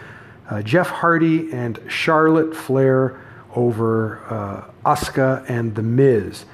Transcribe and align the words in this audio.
uh, 0.48 0.62
Jeff 0.62 0.88
Hardy 0.88 1.52
and 1.52 1.78
Charlotte 1.88 2.56
Flair 2.56 3.20
over 3.54 4.24
uh, 4.30 4.70
Asuka 4.86 5.44
and 5.46 5.74
The 5.74 5.82
Miz. 5.82 6.46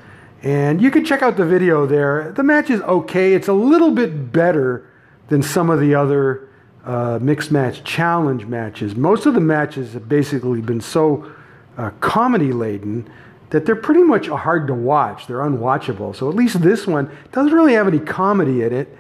And 0.43 0.83
you 0.83 0.91
can 0.91 1.05
check 1.05 1.23
out 1.23 1.37
the 1.37 1.47
video 1.47 1.87
there. 1.87 2.33
The 2.33 2.43
match 2.43 2.71
is 2.71 2.81
okay. 2.81 3.35
It's 3.35 3.47
a 3.47 3.53
little 3.53 3.93
bit 3.93 4.33
better 4.33 4.91
than 5.29 5.45
some 5.45 5.71
of 5.71 5.79
the 5.79 5.95
other 5.95 6.49
uh, 6.85 7.21
mixed 7.23 7.53
match 7.53 7.85
challenge 7.85 8.47
matches. 8.47 8.97
Most 8.97 9.27
of 9.27 9.35
the 9.35 9.41
matches 9.41 9.93
have 9.93 10.09
basically 10.09 10.61
been 10.61 10.81
so 10.81 11.31
uh, 11.79 11.91
comedy 12.01 12.53
laden 12.53 13.09
that 13.51 13.67
they're 13.67 13.77
pretty 13.77 14.03
much 14.03 14.29
hard 14.29 14.67
to 14.69 14.75
watch. 14.75 15.27
They're 15.27 15.39
unwatchable. 15.39 16.15
So 16.15 16.29
at 16.29 16.37
least 16.37 16.61
this 16.63 16.87
one 16.87 17.11
doesn't 17.33 17.53
really 17.53 17.75
have 17.75 17.89
any 17.89 17.99
comedy 17.99 18.63
in 18.63 18.73
it. 18.73 18.97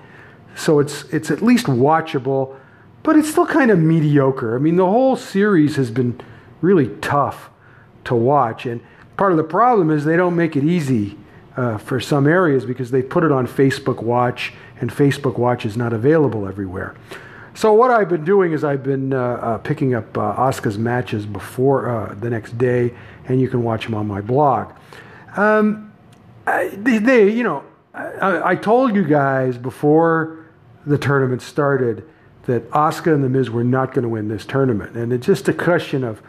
So 0.56 0.80
it's 0.80 1.04
it's 1.04 1.30
at 1.30 1.42
least 1.42 1.66
watchable, 1.66 2.56
but 3.02 3.16
it's 3.16 3.30
still 3.30 3.46
kind 3.46 3.70
of 3.70 3.78
mediocre. 3.78 4.56
I 4.56 4.58
mean, 4.58 4.76
the 4.76 4.86
whole 4.86 5.16
series 5.16 5.76
has 5.76 5.90
been 5.90 6.20
really 6.60 6.88
tough 7.00 7.50
to 8.04 8.14
watch, 8.14 8.66
and 8.66 8.80
part 9.16 9.32
of 9.32 9.38
the 9.38 9.44
problem 9.44 9.90
is 9.90 10.04
they 10.04 10.16
don't 10.16 10.36
make 10.36 10.56
it 10.56 10.64
easy 10.64 11.16
uh, 11.56 11.78
for 11.78 12.00
some 12.00 12.26
areas 12.26 12.64
because 12.64 12.90
they 12.90 13.02
put 13.02 13.22
it 13.22 13.30
on 13.30 13.46
Facebook 13.46 14.02
Watch, 14.02 14.52
and 14.80 14.90
Facebook 14.90 15.38
Watch 15.38 15.64
is 15.64 15.76
not 15.76 15.92
available 15.92 16.48
everywhere. 16.48 16.94
So 17.54 17.72
what 17.72 17.90
I've 17.90 18.08
been 18.08 18.24
doing 18.24 18.52
is 18.52 18.64
I've 18.64 18.82
been 18.82 19.12
uh, 19.12 19.18
uh, 19.18 19.58
picking 19.58 19.94
up 19.94 20.16
uh, 20.16 20.34
Asuka's 20.36 20.78
matches 20.78 21.26
before 21.26 21.90
uh, 21.90 22.14
the 22.14 22.30
next 22.30 22.56
day, 22.56 22.94
and 23.30 23.40
you 23.40 23.48
can 23.48 23.62
watch 23.62 23.84
them 23.84 23.94
on 23.94 24.08
my 24.08 24.20
blog. 24.20 24.72
Um, 25.36 25.92
they, 26.44 26.98
they, 26.98 27.30
you 27.30 27.44
know, 27.44 27.62
I, 27.94 28.50
I, 28.50 28.56
told 28.56 28.96
you 28.96 29.04
guys 29.04 29.56
before 29.56 30.46
the 30.84 30.98
tournament 30.98 31.40
started 31.40 32.04
that 32.46 32.68
Asuka 32.72 33.14
and 33.14 33.22
The 33.22 33.28
Miz 33.28 33.48
were 33.48 33.62
not 33.62 33.94
going 33.94 34.02
to 34.02 34.08
win 34.08 34.26
this 34.26 34.44
tournament, 34.44 34.96
and 34.96 35.12
it's 35.12 35.26
just 35.26 35.46
a 35.48 35.52
question 35.52 36.02
of 36.02 36.20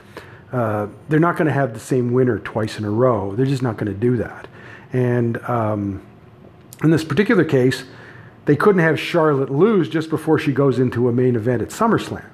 uh, 0.52 0.88
they're 1.10 1.20
not 1.20 1.38
going 1.38 1.48
to 1.48 1.54
have 1.54 1.74
the 1.74 1.80
same 1.80 2.12
winner 2.14 2.38
twice 2.40 2.78
in 2.78 2.86
a 2.86 2.92
row. 2.92 3.36
They're 3.36 3.46
just 3.48 3.64
not 3.64 3.78
going 3.78 3.92
to 3.92 4.00
do 4.00 4.18
that. 4.18 4.48
And 4.94 5.38
um, 5.50 6.04
in 6.84 6.92
this 6.92 7.04
particular 7.04 7.44
case, 7.44 7.84
they 8.46 8.56
couldn't 8.56 8.82
have 8.82 9.00
Charlotte 9.00 9.50
lose 9.50 9.90
just 9.90 10.12
before 10.12 10.38
she 10.38 10.52
goes 10.52 10.78
into 10.78 11.08
a 11.10 11.12
main 11.12 11.36
event 11.36 11.64
at 11.64 11.70
SummerSlam. 11.70 12.26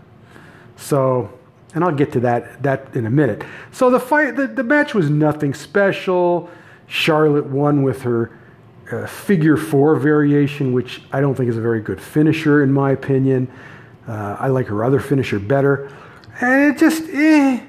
So, 0.76 1.37
and 1.78 1.86
I'll 1.86 1.94
get 1.94 2.12
to 2.14 2.20
that 2.22 2.64
that 2.64 2.96
in 2.96 3.06
a 3.06 3.10
minute. 3.12 3.44
So 3.72 3.92
the 3.92 4.00
fight, 4.00 4.36
the, 4.36 4.48
the 4.48 4.64
match 4.64 4.96
was 4.96 5.12
nothing 5.12 5.54
special. 5.54 6.50
Charlotte 6.88 7.46
won 7.46 7.84
with 7.84 8.02
her 8.02 8.36
uh, 8.92 9.06
figure 9.06 9.58
four 9.58 9.96
variation, 9.96 10.74
which 10.74 11.04
I 11.12 11.22
don't 11.22 11.36
think 11.36 11.50
is 11.50 11.58
a 11.58 11.62
very 11.62 11.82
good 11.82 12.02
finisher 12.02 12.64
in 12.64 12.74
my 12.74 12.92
opinion. 12.94 13.48
Uh, 14.08 14.38
I 14.40 14.48
like 14.48 14.66
her 14.68 14.84
other 14.84 15.00
finisher 15.00 15.38
better, 15.38 15.96
and 16.42 16.74
it 16.74 16.80
just 16.80 17.04
eh, 17.10 17.62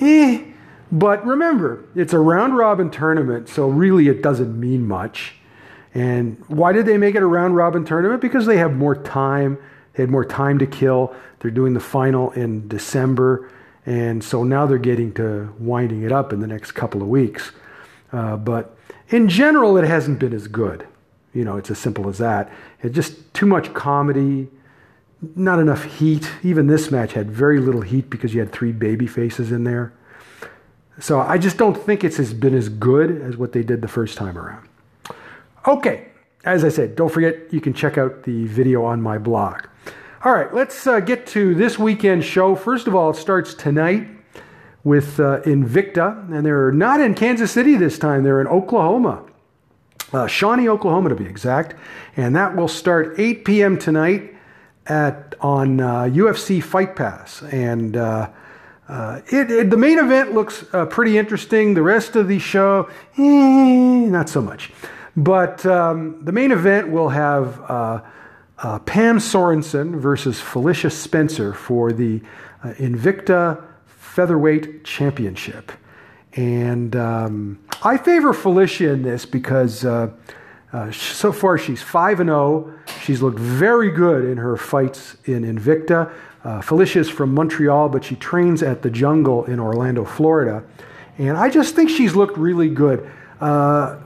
eh. 0.00 0.44
But 0.90 1.24
remember, 1.24 1.84
it's 1.94 2.12
a 2.12 2.18
round 2.18 2.56
robin 2.56 2.90
tournament, 2.90 3.48
so 3.48 3.68
really 3.68 4.08
it 4.08 4.20
doesn't 4.20 4.58
mean 4.58 4.84
much. 4.84 5.34
And 5.94 6.42
why 6.48 6.72
did 6.72 6.86
they 6.86 6.98
make 6.98 7.14
it 7.14 7.22
a 7.22 7.26
round 7.26 7.54
robin 7.54 7.84
tournament? 7.84 8.20
Because 8.20 8.46
they 8.46 8.56
have 8.56 8.74
more 8.74 8.96
time. 8.96 9.58
They 9.94 10.02
had 10.02 10.10
more 10.10 10.24
time 10.24 10.58
to 10.58 10.66
kill. 10.66 11.14
They're 11.40 11.50
doing 11.50 11.74
the 11.74 11.80
final 11.80 12.30
in 12.32 12.68
December. 12.68 13.50
And 13.84 14.22
so 14.22 14.44
now 14.44 14.66
they're 14.66 14.78
getting 14.78 15.12
to 15.14 15.54
winding 15.58 16.02
it 16.02 16.12
up 16.12 16.32
in 16.32 16.40
the 16.40 16.46
next 16.46 16.72
couple 16.72 17.02
of 17.02 17.08
weeks. 17.08 17.52
Uh, 18.12 18.36
but 18.36 18.76
in 19.08 19.28
general, 19.28 19.76
it 19.76 19.84
hasn't 19.84 20.18
been 20.18 20.32
as 20.32 20.46
good. 20.46 20.86
You 21.34 21.44
know, 21.44 21.56
it's 21.56 21.70
as 21.70 21.78
simple 21.78 22.08
as 22.08 22.18
that. 22.18 22.50
It's 22.82 22.94
just 22.94 23.32
too 23.34 23.46
much 23.46 23.72
comedy, 23.74 24.48
not 25.34 25.58
enough 25.58 25.84
heat. 25.84 26.30
Even 26.42 26.66
this 26.66 26.90
match 26.90 27.12
had 27.12 27.30
very 27.30 27.58
little 27.58 27.80
heat 27.80 28.10
because 28.10 28.34
you 28.34 28.40
had 28.40 28.52
three 28.52 28.72
baby 28.72 29.06
faces 29.06 29.50
in 29.50 29.64
there. 29.64 29.92
So 31.00 31.20
I 31.20 31.38
just 31.38 31.56
don't 31.56 31.76
think 31.76 32.04
it's 32.04 32.18
been 32.32 32.54
as 32.54 32.68
good 32.68 33.22
as 33.22 33.36
what 33.36 33.52
they 33.52 33.62
did 33.62 33.80
the 33.80 33.88
first 33.88 34.18
time 34.18 34.36
around. 34.36 34.68
Okay, 35.66 36.11
as 36.44 36.64
I 36.64 36.68
said, 36.68 36.96
don't 36.96 37.10
forget 37.10 37.52
you 37.52 37.60
can 37.60 37.72
check 37.72 37.98
out 37.98 38.24
the 38.24 38.46
video 38.46 38.84
on 38.84 39.00
my 39.00 39.18
blog. 39.18 39.66
All 40.24 40.32
right, 40.32 40.52
let's 40.54 40.86
uh, 40.86 41.00
get 41.00 41.26
to 41.28 41.54
this 41.54 41.78
weekend 41.78 42.24
show. 42.24 42.54
First 42.54 42.86
of 42.86 42.94
all, 42.94 43.10
it 43.10 43.16
starts 43.16 43.54
tonight 43.54 44.08
with 44.84 45.20
uh, 45.20 45.40
Invicta, 45.42 46.32
and 46.32 46.44
they're 46.44 46.72
not 46.72 47.00
in 47.00 47.14
Kansas 47.14 47.50
City 47.50 47.76
this 47.76 47.98
time, 47.98 48.22
they're 48.22 48.40
in 48.40 48.46
Oklahoma. 48.46 49.24
Uh, 50.12 50.26
Shawnee, 50.26 50.68
Oklahoma 50.68 51.08
to 51.08 51.14
be 51.14 51.24
exact. 51.24 51.74
And 52.16 52.36
that 52.36 52.54
will 52.54 52.68
start 52.68 53.18
8 53.18 53.44
p.m. 53.44 53.78
tonight 53.78 54.34
at 54.86 55.34
on 55.40 55.78
UFC 55.78 56.58
uh, 56.60 56.64
Fight 56.64 56.96
Pass. 56.96 57.42
And 57.44 57.96
uh, 57.96 58.30
uh, 58.88 59.20
it, 59.32 59.50
it, 59.50 59.70
the 59.70 59.76
main 59.76 59.98
event 59.98 60.34
looks 60.34 60.64
uh, 60.72 60.86
pretty 60.86 61.16
interesting. 61.16 61.74
The 61.74 61.82
rest 61.82 62.14
of 62.14 62.28
the 62.28 62.38
show, 62.38 62.90
eh, 63.16 63.22
not 64.08 64.28
so 64.28 64.42
much. 64.42 64.70
But 65.16 65.64
um, 65.66 66.24
the 66.24 66.32
main 66.32 66.52
event 66.52 66.90
will 66.90 67.10
have 67.10 67.60
uh, 67.68 68.00
uh, 68.58 68.78
Pam 68.80 69.20
Sorenson 69.20 69.98
versus 69.98 70.40
Felicia 70.40 70.90
Spencer 70.90 71.52
for 71.52 71.92
the 71.92 72.22
uh, 72.62 72.72
Invicta 72.74 73.62
Featherweight 73.86 74.84
Championship. 74.84 75.72
And 76.34 76.96
um, 76.96 77.58
I 77.82 77.98
favor 77.98 78.32
Felicia 78.32 78.90
in 78.90 79.02
this 79.02 79.26
because 79.26 79.84
uh, 79.84 80.10
uh, 80.72 80.90
so 80.90 81.32
far 81.32 81.58
she's 81.58 81.82
5 81.82 82.20
and 82.20 82.28
0. 82.28 82.72
She's 83.02 83.20
looked 83.20 83.38
very 83.38 83.90
good 83.90 84.24
in 84.24 84.38
her 84.38 84.56
fights 84.56 85.16
in 85.24 85.42
Invicta. 85.42 86.10
Uh, 86.44 86.60
Felicia 86.60 87.00
is 87.00 87.10
from 87.10 87.34
Montreal, 87.34 87.88
but 87.90 88.04
she 88.04 88.16
trains 88.16 88.62
at 88.62 88.82
the 88.82 88.90
Jungle 88.90 89.44
in 89.44 89.60
Orlando, 89.60 90.04
Florida. 90.04 90.64
And 91.18 91.36
I 91.36 91.50
just 91.50 91.74
think 91.74 91.90
she's 91.90 92.16
looked 92.16 92.38
really 92.38 92.70
good. 92.70 93.08
Uh, 93.40 93.98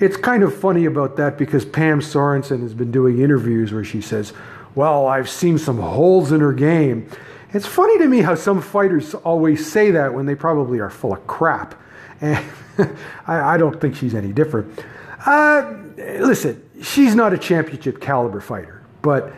it's 0.00 0.16
kind 0.16 0.42
of 0.42 0.54
funny 0.54 0.84
about 0.84 1.16
that 1.16 1.38
because 1.38 1.64
Pam 1.64 2.00
Sorenson 2.00 2.60
has 2.60 2.74
been 2.74 2.90
doing 2.90 3.20
interviews 3.20 3.72
where 3.72 3.84
she 3.84 4.00
says, 4.00 4.32
Well, 4.74 5.06
I've 5.06 5.28
seen 5.28 5.58
some 5.58 5.78
holes 5.78 6.32
in 6.32 6.40
her 6.40 6.52
game. 6.52 7.08
It's 7.52 7.66
funny 7.66 7.98
to 7.98 8.08
me 8.08 8.20
how 8.20 8.34
some 8.34 8.60
fighters 8.60 9.14
always 9.14 9.70
say 9.70 9.92
that 9.92 10.12
when 10.12 10.26
they 10.26 10.34
probably 10.34 10.78
are 10.80 10.90
full 10.90 11.14
of 11.14 11.26
crap. 11.26 11.80
And 12.20 12.44
I, 13.26 13.54
I, 13.54 13.56
don't 13.56 13.80
think 13.80 13.96
she's 13.96 14.14
any 14.14 14.32
different. 14.32 14.84
Uh, 15.24 15.74
listen, 15.96 16.62
she's 16.82 17.14
not 17.14 17.32
a 17.32 17.38
championship 17.38 18.00
caliber 18.00 18.40
fighter, 18.40 18.82
but 19.02 19.32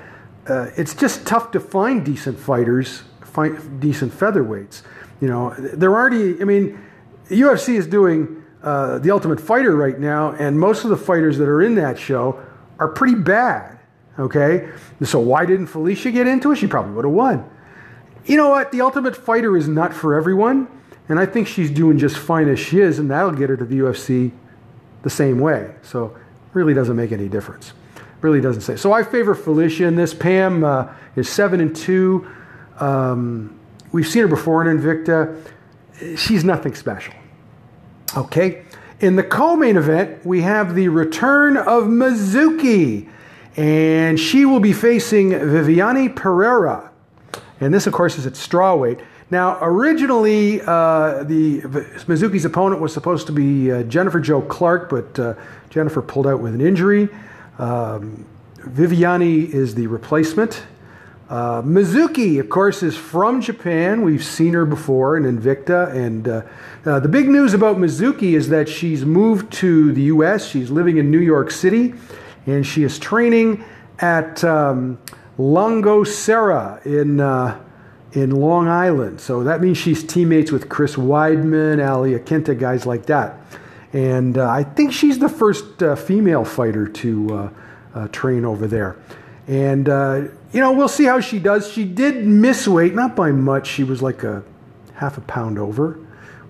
uh, 0.48 0.70
it's 0.76 0.94
just 0.94 1.26
tough 1.26 1.50
to 1.52 1.60
find 1.60 2.04
decent 2.04 2.38
fighters, 2.38 3.02
find 3.20 3.80
decent 3.80 4.12
featherweights. 4.12 4.82
You 5.20 5.28
know, 5.28 5.54
they're 5.58 5.94
already, 5.94 6.40
I 6.40 6.44
mean, 6.44 6.80
UFC 7.28 7.74
is 7.74 7.86
doing 7.86 8.37
uh, 8.62 8.98
the 8.98 9.10
Ultimate 9.10 9.40
Fighter 9.40 9.74
right 9.76 9.98
now, 9.98 10.32
and 10.32 10.58
most 10.58 10.84
of 10.84 10.90
the 10.90 10.96
fighters 10.96 11.38
that 11.38 11.48
are 11.48 11.62
in 11.62 11.76
that 11.76 11.98
show 11.98 12.42
are 12.78 12.88
pretty 12.88 13.14
bad. 13.14 13.78
Okay, 14.18 14.68
so 15.04 15.20
why 15.20 15.46
didn't 15.46 15.68
Felicia 15.68 16.10
get 16.10 16.26
into 16.26 16.50
it? 16.50 16.56
She 16.56 16.66
probably 16.66 16.92
would 16.92 17.04
have 17.04 17.14
won. 17.14 17.48
You 18.26 18.36
know 18.36 18.50
what? 18.50 18.72
The 18.72 18.80
Ultimate 18.80 19.16
Fighter 19.16 19.56
is 19.56 19.68
not 19.68 19.94
for 19.94 20.16
everyone, 20.16 20.66
and 21.08 21.20
I 21.20 21.26
think 21.26 21.46
she's 21.46 21.70
doing 21.70 21.98
just 21.98 22.16
fine 22.18 22.48
as 22.48 22.58
she 22.58 22.80
is, 22.80 22.98
and 22.98 23.10
that'll 23.10 23.32
get 23.32 23.48
her 23.48 23.56
to 23.56 23.64
the 23.64 23.78
UFC 23.78 24.32
the 25.02 25.10
same 25.10 25.38
way. 25.38 25.72
So 25.82 26.16
really 26.52 26.74
doesn't 26.74 26.96
make 26.96 27.12
any 27.12 27.28
difference. 27.28 27.72
Really 28.20 28.40
doesn't 28.40 28.62
say. 28.62 28.76
So 28.76 28.92
I 28.92 29.04
favor 29.04 29.34
Felicia 29.34 29.84
in 29.84 29.94
this. 29.94 30.12
Pam 30.12 30.64
uh, 30.64 30.92
is 31.14 31.28
seven 31.28 31.60
and 31.60 31.74
two. 31.74 32.28
Um, 32.80 33.58
we've 33.92 34.08
seen 34.08 34.22
her 34.22 34.28
before 34.28 34.68
in 34.68 34.78
Invicta. 34.78 35.40
She's 36.16 36.42
nothing 36.42 36.74
special. 36.74 37.14
Okay. 38.16 38.64
In 39.00 39.16
the 39.16 39.22
co-main 39.22 39.76
event, 39.76 40.24
we 40.26 40.42
have 40.42 40.74
the 40.74 40.88
return 40.88 41.56
of 41.56 41.84
Mizuki, 41.84 43.08
and 43.56 44.18
she 44.18 44.44
will 44.44 44.60
be 44.60 44.72
facing 44.72 45.30
Viviane 45.30 46.14
Pereira. 46.14 46.90
And 47.60 47.72
this, 47.72 47.86
of 47.86 47.92
course, 47.92 48.18
is 48.18 48.26
at 48.26 48.32
strawweight. 48.32 49.04
Now, 49.30 49.58
originally, 49.60 50.62
uh, 50.62 51.22
the 51.24 51.60
Mizuki's 52.06 52.44
opponent 52.44 52.80
was 52.80 52.92
supposed 52.94 53.26
to 53.26 53.32
be 53.32 53.70
uh, 53.70 53.82
Jennifer 53.84 54.20
Jo 54.20 54.40
Clark, 54.40 54.88
but 54.88 55.18
uh, 55.18 55.34
Jennifer 55.70 56.00
pulled 56.00 56.26
out 56.26 56.40
with 56.40 56.54
an 56.54 56.60
injury. 56.60 57.08
Um, 57.58 58.24
Viviane 58.56 59.52
is 59.52 59.74
the 59.74 59.86
replacement. 59.86 60.62
Uh, 61.28 61.60
Mizuki, 61.60 62.40
of 62.40 62.48
course, 62.48 62.82
is 62.82 62.96
from 62.96 63.42
Japan. 63.42 64.00
We've 64.00 64.24
seen 64.24 64.54
her 64.54 64.64
before 64.64 65.16
in 65.18 65.24
Invicta. 65.24 65.94
And 65.94 66.26
uh, 66.26 66.42
uh, 66.86 67.00
the 67.00 67.08
big 67.08 67.28
news 67.28 67.52
about 67.52 67.76
Mizuki 67.76 68.32
is 68.32 68.48
that 68.48 68.66
she's 68.66 69.04
moved 69.04 69.52
to 69.54 69.92
the 69.92 70.02
U.S. 70.04 70.48
She's 70.48 70.70
living 70.70 70.96
in 70.96 71.10
New 71.10 71.20
York 71.20 71.50
City, 71.50 71.92
and 72.46 72.66
she 72.66 72.82
is 72.82 72.98
training 72.98 73.62
at 73.98 74.42
um, 74.42 74.98
Longo 75.36 76.02
Serra 76.02 76.80
in 76.86 77.20
uh, 77.20 77.60
in 78.12 78.30
Long 78.30 78.66
Island. 78.66 79.20
So 79.20 79.44
that 79.44 79.60
means 79.60 79.76
she's 79.76 80.02
teammates 80.02 80.50
with 80.50 80.70
Chris 80.70 80.96
Weidman, 80.96 81.78
Al 81.78 82.04
Iaquinta, 82.04 82.58
guys 82.58 82.86
like 82.86 83.04
that. 83.04 83.38
And 83.92 84.38
uh, 84.38 84.48
I 84.48 84.64
think 84.64 84.94
she's 84.94 85.18
the 85.18 85.28
first 85.28 85.82
uh, 85.82 85.94
female 85.94 86.46
fighter 86.46 86.88
to 86.88 87.50
train 88.12 88.46
over 88.46 88.66
there. 88.66 88.96
And, 89.46 89.88
you 90.52 90.60
know, 90.60 90.72
we'll 90.72 90.88
see 90.88 91.04
how 91.04 91.20
she 91.20 91.38
does. 91.38 91.70
She 91.70 91.84
did 91.84 92.26
miss 92.26 92.66
weight, 92.66 92.94
not 92.94 93.14
by 93.14 93.32
much. 93.32 93.66
She 93.66 93.84
was 93.84 94.02
like 94.02 94.22
a 94.24 94.42
half 94.94 95.18
a 95.18 95.20
pound 95.22 95.58
over 95.58 95.98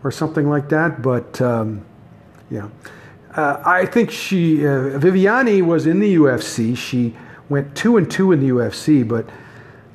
or 0.05 0.11
something 0.11 0.49
like 0.49 0.69
that. 0.69 1.03
But, 1.03 1.41
um, 1.41 1.85
yeah. 2.51 2.69
Uh, 3.35 3.63
I 3.65 3.87
think 3.87 4.11
she, 4.11 4.59
Viviane 4.59 5.65
was 5.67 5.87
in 5.87 6.01
the 6.01 6.17
UFC. 6.17 6.77
She 6.77 7.17
went 7.49 7.75
two 7.77 7.97
and 7.97 8.11
two 8.11 8.33
in 8.33 8.41
the 8.41 8.49
UFC, 8.49 9.07
but, 9.07 9.29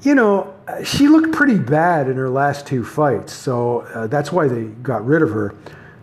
you 0.02 0.16
know, 0.16 0.54
she 0.84 1.08
looked 1.08 1.32
pretty 1.32 1.58
bad 1.58 2.10
in 2.10 2.16
her 2.18 2.30
last 2.30 2.66
two 2.66 2.84
fights, 2.84 3.34
so 3.34 3.82
uh, 3.94 4.08
that's 4.08 4.32
why 4.32 4.48
they 4.48 4.64
got 4.64 5.06
rid 5.06 5.22
of 5.22 5.30
her. 5.32 5.56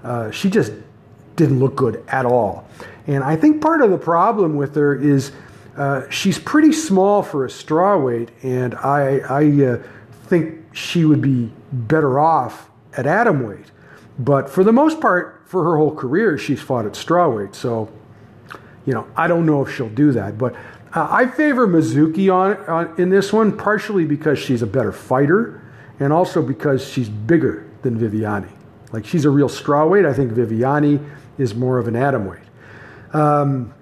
Uh, 0.05 0.31
she 0.31 0.51
just 0.51 0.73
didn't 1.37 1.59
look 1.59 1.77
good 1.77 2.05
at 2.09 2.27
all. 2.27 2.69
And 3.07 3.25
I 3.25 3.37
think 3.37 3.63
part 3.63 3.83
of 3.83 3.91
the 3.91 3.99
problem 3.99 4.57
with 4.57 4.75
her 4.75 4.95
is 4.95 5.33
uh, 5.77 6.09
she's 6.11 6.39
pretty 6.39 6.73
small 6.73 7.23
for 7.23 7.45
a 7.45 7.51
straw 7.51 7.97
weight, 7.97 8.31
and 8.43 8.75
I, 8.75 9.19
I 9.29 9.65
uh, 9.65 9.83
think 10.25 10.65
she 10.73 11.05
would 11.05 11.21
be 11.21 11.53
better 11.73 12.19
off 12.19 12.71
at 12.97 13.07
atom 13.07 13.47
weight. 13.47 13.71
But 14.19 14.51
for 14.51 14.65
the 14.65 14.73
most 14.73 15.01
part, 15.01 15.43
for 15.47 15.65
her 15.65 15.77
whole 15.77 15.95
career, 15.95 16.37
she's 16.39 16.61
fought 16.61 16.87
at 16.87 16.95
straw 16.95 17.29
weight. 17.29 17.55
So, 17.55 17.91
you 18.87 18.93
know, 18.93 19.07
I 19.17 19.27
don't 19.27 19.47
know 19.47 19.65
if 19.65 19.75
she'll 19.75 19.89
do 19.89 20.13
that. 20.13 20.39
But 20.39 20.55
uh, 20.95 21.09
I 21.11 21.27
favor 21.27 21.67
Mizuki 21.67 22.33
on, 22.33 22.57
on, 22.69 23.01
in 23.01 23.11
this 23.11 23.33
one, 23.33 23.57
partially 23.57 24.05
because 24.05 24.39
she's 24.39 24.63
a 24.63 24.67
better 24.67 24.93
fighter, 24.93 25.63
and 25.99 26.13
also 26.13 26.43
because 26.43 26.87
she's 26.87 27.09
bigger 27.09 27.69
than 27.83 27.99
Viviane. 27.99 28.49
Like 28.93 29.07
she's 29.07 29.25
a 29.25 29.31
real 29.31 29.49
straw 29.49 29.87
weight. 29.87 30.05
I 30.05 30.13
think 30.13 30.33
Viviane 30.33 31.09
is 31.39 31.55
more 31.55 31.79
of 31.79 31.89
an 31.89 31.95
atomweight. 31.95 32.45
Um, 33.15 33.73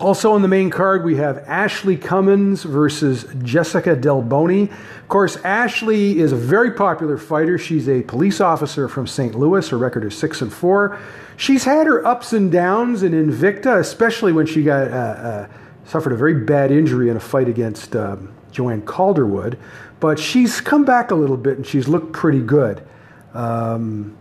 also 0.00 0.32
on 0.32 0.42
the 0.42 0.48
main 0.48 0.70
card, 0.70 1.04
we 1.04 1.16
have 1.16 1.38
Ashley 1.46 1.96
Cummins 1.96 2.62
versus 2.62 3.26
Jessica 3.42 3.94
Delboni. 3.94 4.70
Of 4.70 5.08
course, 5.08 5.36
Ashley 5.44 6.18
is 6.18 6.32
a 6.32 6.36
very 6.36 6.72
popular 6.72 7.18
fighter. 7.18 7.58
She's 7.58 7.88
a 7.88 8.02
police 8.02 8.40
officer 8.40 8.88
from 8.88 9.06
St. 9.06 9.34
Louis. 9.34 9.68
Her 9.68 9.78
record 9.78 10.04
is 10.04 10.16
six 10.16 10.40
and 10.40 10.52
four. 10.52 10.98
She's 11.36 11.64
had 11.64 11.86
her 11.86 12.04
ups 12.06 12.32
and 12.32 12.50
downs 12.50 13.02
in 13.02 13.12
Invicta, 13.12 13.78
especially 13.78 14.32
when 14.32 14.46
she 14.46 14.62
got 14.62 14.88
uh, 14.88 14.94
uh, 14.94 15.48
suffered 15.84 16.12
a 16.12 16.16
very 16.16 16.34
bad 16.34 16.70
injury 16.70 17.08
in 17.08 17.16
a 17.16 17.20
fight 17.20 17.48
against 17.48 17.96
um, 17.96 18.32
Joanne 18.52 18.82
Calderwood, 18.82 19.58
but 19.98 20.18
she's 20.18 20.60
come 20.60 20.84
back 20.84 21.10
a 21.10 21.14
little 21.14 21.36
bit 21.36 21.56
and 21.56 21.66
she's 21.66 21.88
looked 21.88 22.12
pretty 22.12 22.40
good. 22.40 22.86
Um, 23.34 24.16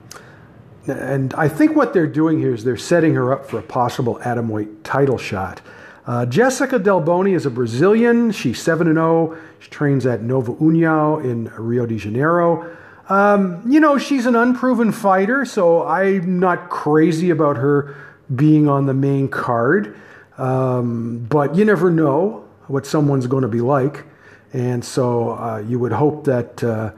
and 0.90 1.34
I 1.34 1.48
think 1.48 1.76
what 1.76 1.94
they're 1.94 2.08
doing 2.08 2.40
here 2.40 2.54
is 2.54 2.64
they're 2.64 2.78
setting 2.78 3.16
her 3.16 3.34
up 3.34 3.50
for 3.50 3.60
a 3.60 3.64
possible 3.64 4.20
atomweight 4.24 4.84
title 4.84 5.18
shot. 5.18 5.62
Uh, 6.06 6.26
Jessica 6.26 6.80
Delboni 6.80 7.36
is 7.36 7.46
a 7.46 7.52
Brazilian. 7.52 8.32
She's 8.32 8.62
7 8.62 8.88
0. 8.88 9.38
She 9.60 9.70
trains 9.70 10.06
at 10.06 10.24
Nova 10.24 10.54
União 10.54 11.24
in 11.24 11.46
Rio 11.56 11.86
de 11.86 11.98
Janeiro. 11.98 12.76
Um, 13.10 13.62
you 13.70 13.80
know, 13.80 13.98
she's 13.98 14.26
an 14.26 14.36
unproven 14.36 14.92
fighter, 14.92 15.46
so 15.46 15.86
I'm 15.86 16.40
not 16.40 16.70
crazy 16.70 17.30
about 17.30 17.58
her 17.58 17.96
being 18.34 18.68
on 18.68 18.86
the 18.86 18.94
main 18.94 19.28
card. 19.28 19.96
Um, 20.38 21.26
but 21.30 21.56
you 21.56 21.66
never 21.66 21.92
know 21.92 22.46
what 22.68 22.86
someone's 22.86 23.28
going 23.28 23.42
to 23.42 23.50
be 23.50 23.62
like. 23.62 24.06
And 24.54 24.84
so 24.84 25.32
uh, 25.32 25.64
you 25.68 25.80
would 25.80 25.92
hope 25.92 26.26
that 26.26 26.64
uh, 26.64 26.92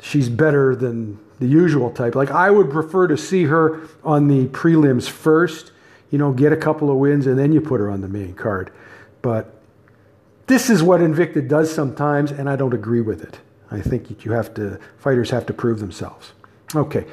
she's 0.00 0.28
better 0.28 0.76
than 0.76 1.18
the 1.42 1.48
usual 1.48 1.90
type. 1.90 2.14
Like 2.14 2.30
I 2.30 2.50
would 2.50 2.70
prefer 2.70 3.08
to 3.08 3.16
see 3.16 3.44
her 3.44 3.82
on 4.04 4.28
the 4.28 4.46
prelims 4.46 5.08
first, 5.08 5.72
you 6.10 6.18
know, 6.18 6.32
get 6.32 6.52
a 6.52 6.56
couple 6.56 6.90
of 6.90 6.96
wins, 6.98 7.26
and 7.26 7.38
then 7.38 7.52
you 7.52 7.60
put 7.60 7.80
her 7.80 7.90
on 7.90 8.00
the 8.00 8.08
main 8.08 8.34
card. 8.34 8.70
But 9.22 9.52
this 10.46 10.70
is 10.70 10.82
what 10.82 11.00
Invicta 11.00 11.46
does 11.46 11.72
sometimes, 11.74 12.30
and 12.30 12.48
I 12.48 12.54
don't 12.54 12.72
agree 12.72 13.00
with 13.00 13.24
it. 13.24 13.40
I 13.72 13.80
think 13.80 14.24
you 14.24 14.32
have 14.32 14.54
to, 14.54 14.78
fighters 14.98 15.30
have 15.30 15.46
to 15.46 15.52
prove 15.52 15.80
themselves. 15.80 16.32
Okay. 16.74 17.06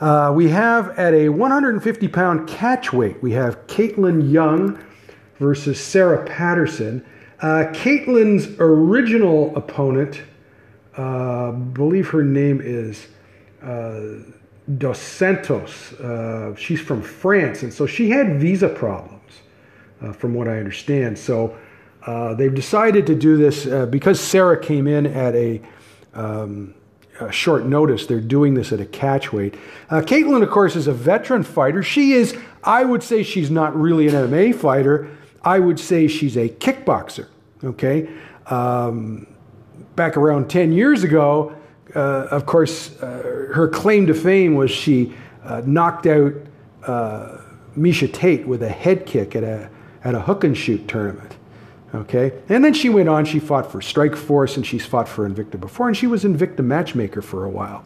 Uh, 0.00 0.32
we 0.34 0.48
have 0.48 0.98
at 0.98 1.14
a 1.14 1.28
150 1.28 2.08
pound 2.08 2.48
catch 2.48 2.92
weight, 2.92 3.22
we 3.22 3.32
have 3.32 3.66
Kaitlin 3.66 4.30
Young 4.30 4.78
versus 5.38 5.82
Sarah 5.82 6.24
Patterson. 6.26 7.04
Uh, 7.40 7.64
Kaitlin's 7.72 8.58
original 8.58 9.56
opponent, 9.56 10.22
uh, 10.96 11.52
believe 11.52 12.08
her 12.08 12.22
name 12.22 12.60
is 12.62 13.06
Dos 13.60 14.98
Santos. 14.98 15.92
Uh, 15.94 16.54
she's 16.54 16.80
from 16.80 17.02
France, 17.02 17.62
and 17.62 17.72
so 17.72 17.86
she 17.86 18.10
had 18.10 18.40
visa 18.40 18.68
problems, 18.68 19.40
uh, 20.02 20.12
from 20.12 20.34
what 20.34 20.48
I 20.48 20.58
understand. 20.58 21.18
So 21.18 21.56
uh, 22.06 22.34
they've 22.34 22.54
decided 22.54 23.06
to 23.06 23.14
do 23.14 23.36
this 23.36 23.66
because 23.86 24.20
Sarah 24.20 24.60
came 24.60 24.86
in 24.86 25.06
at 25.06 25.34
a 25.34 25.60
um, 26.14 26.74
short 27.30 27.66
notice. 27.66 28.06
They're 28.06 28.20
doing 28.20 28.54
this 28.54 28.72
at 28.72 28.80
a 28.80 28.86
catch 28.86 29.32
weight. 29.32 29.54
Uh, 29.90 30.00
Kaitlin, 30.00 30.42
of 30.42 30.50
course, 30.50 30.76
is 30.76 30.86
a 30.86 30.92
veteran 30.92 31.42
fighter. 31.42 31.82
She 31.82 32.12
is, 32.12 32.36
I 32.64 32.84
would 32.84 33.02
say, 33.02 33.22
she's 33.22 33.50
not 33.50 33.76
really 33.76 34.08
an 34.08 34.14
MMA 34.14 34.54
fighter, 34.54 35.10
I 35.42 35.58
would 35.58 35.80
say 35.80 36.06
she's 36.08 36.36
a 36.36 36.48
kickboxer. 36.48 37.26
Okay, 37.62 38.08
um, 38.46 39.26
back 39.96 40.16
around 40.16 40.48
ten 40.48 40.72
years 40.72 41.04
ago, 41.04 41.54
uh, 41.94 42.28
of 42.30 42.46
course, 42.46 43.00
uh, 43.02 43.48
her 43.52 43.68
claim 43.68 44.06
to 44.06 44.14
fame 44.14 44.54
was 44.54 44.70
she 44.70 45.14
uh, 45.44 45.62
knocked 45.64 46.06
out 46.06 46.34
uh, 46.84 47.38
Miesha 47.76 48.12
Tate 48.12 48.46
with 48.46 48.62
a 48.62 48.68
head 48.68 49.06
kick 49.06 49.34
at 49.36 49.44
a 49.44 49.70
at 50.02 50.14
a 50.14 50.20
hook 50.20 50.44
and 50.44 50.56
shoot 50.56 50.86
tournament. 50.88 51.36
Okay, 51.92 52.32
and 52.48 52.64
then 52.64 52.72
she 52.72 52.88
went 52.88 53.08
on. 53.08 53.24
She 53.24 53.40
fought 53.40 53.70
for 53.70 53.80
Strikeforce 53.80 54.56
and 54.56 54.64
she's 54.64 54.86
fought 54.86 55.08
for 55.08 55.28
Invicta 55.28 55.58
before, 55.58 55.88
and 55.88 55.96
she 55.96 56.06
was 56.06 56.22
Invicta 56.22 56.60
matchmaker 56.60 57.20
for 57.20 57.44
a 57.44 57.50
while. 57.50 57.84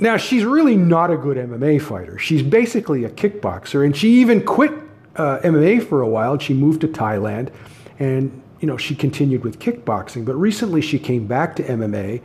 Now 0.00 0.16
she's 0.16 0.44
really 0.44 0.76
not 0.76 1.10
a 1.12 1.16
good 1.16 1.36
MMA 1.36 1.80
fighter. 1.80 2.18
She's 2.18 2.42
basically 2.42 3.04
a 3.04 3.10
kickboxer, 3.10 3.84
and 3.84 3.96
she 3.96 4.20
even 4.20 4.44
quit 4.44 4.72
uh, 5.14 5.38
MMA 5.44 5.86
for 5.88 6.00
a 6.00 6.08
while. 6.08 6.36
She 6.38 6.52
moved 6.52 6.80
to 6.80 6.88
Thailand, 6.88 7.52
and 8.00 8.42
you 8.60 8.66
know 8.66 8.76
she 8.76 8.96
continued 8.96 9.44
with 9.44 9.60
kickboxing. 9.60 10.24
But 10.24 10.34
recently, 10.34 10.80
she 10.80 10.98
came 10.98 11.28
back 11.28 11.54
to 11.56 11.62
MMA, 11.62 12.22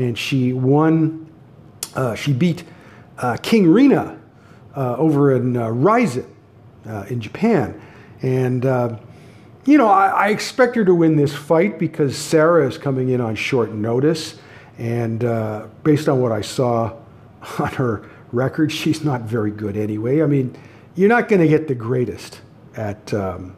and 0.00 0.18
she 0.18 0.52
won. 0.52 1.26
Uh, 1.94 2.14
she 2.14 2.32
beat 2.32 2.64
uh, 3.18 3.36
King 3.42 3.68
Reina 3.68 4.18
uh, 4.76 4.96
over 4.96 5.34
in 5.34 5.56
uh, 5.56 5.68
Rizin 5.68 6.26
uh, 6.86 7.04
in 7.08 7.20
Japan, 7.20 7.80
and 8.22 8.64
you 9.66 9.78
know 9.78 9.88
I, 9.88 10.06
I, 10.08 10.28
expect 10.28 10.76
her 10.76 10.84
to 10.84 10.94
win 10.94 11.16
this 11.16 11.34
fight 11.34 11.78
because 11.78 12.16
Sarah 12.16 12.66
is 12.66 12.78
coming 12.78 13.10
in 13.10 13.20
on 13.20 13.34
short 13.34 13.72
notice, 13.72 14.38
and 14.78 15.20
based 15.82 16.08
on 16.08 16.20
what 16.20 16.32
I 16.32 16.40
saw 16.40 16.96
on 17.58 17.68
her 17.72 18.08
record, 18.32 18.70
she's 18.70 19.04
not 19.04 19.22
very 19.22 19.50
good 19.50 19.76
anyway. 19.76 20.22
I 20.22 20.26
mean 20.26 20.56
you're 20.96 21.08
not 21.08 21.28
going 21.28 21.40
to 21.40 21.48
get 21.48 21.68
the 21.68 21.74
greatest 21.74 22.40
at 22.76 23.14
um, 23.14 23.56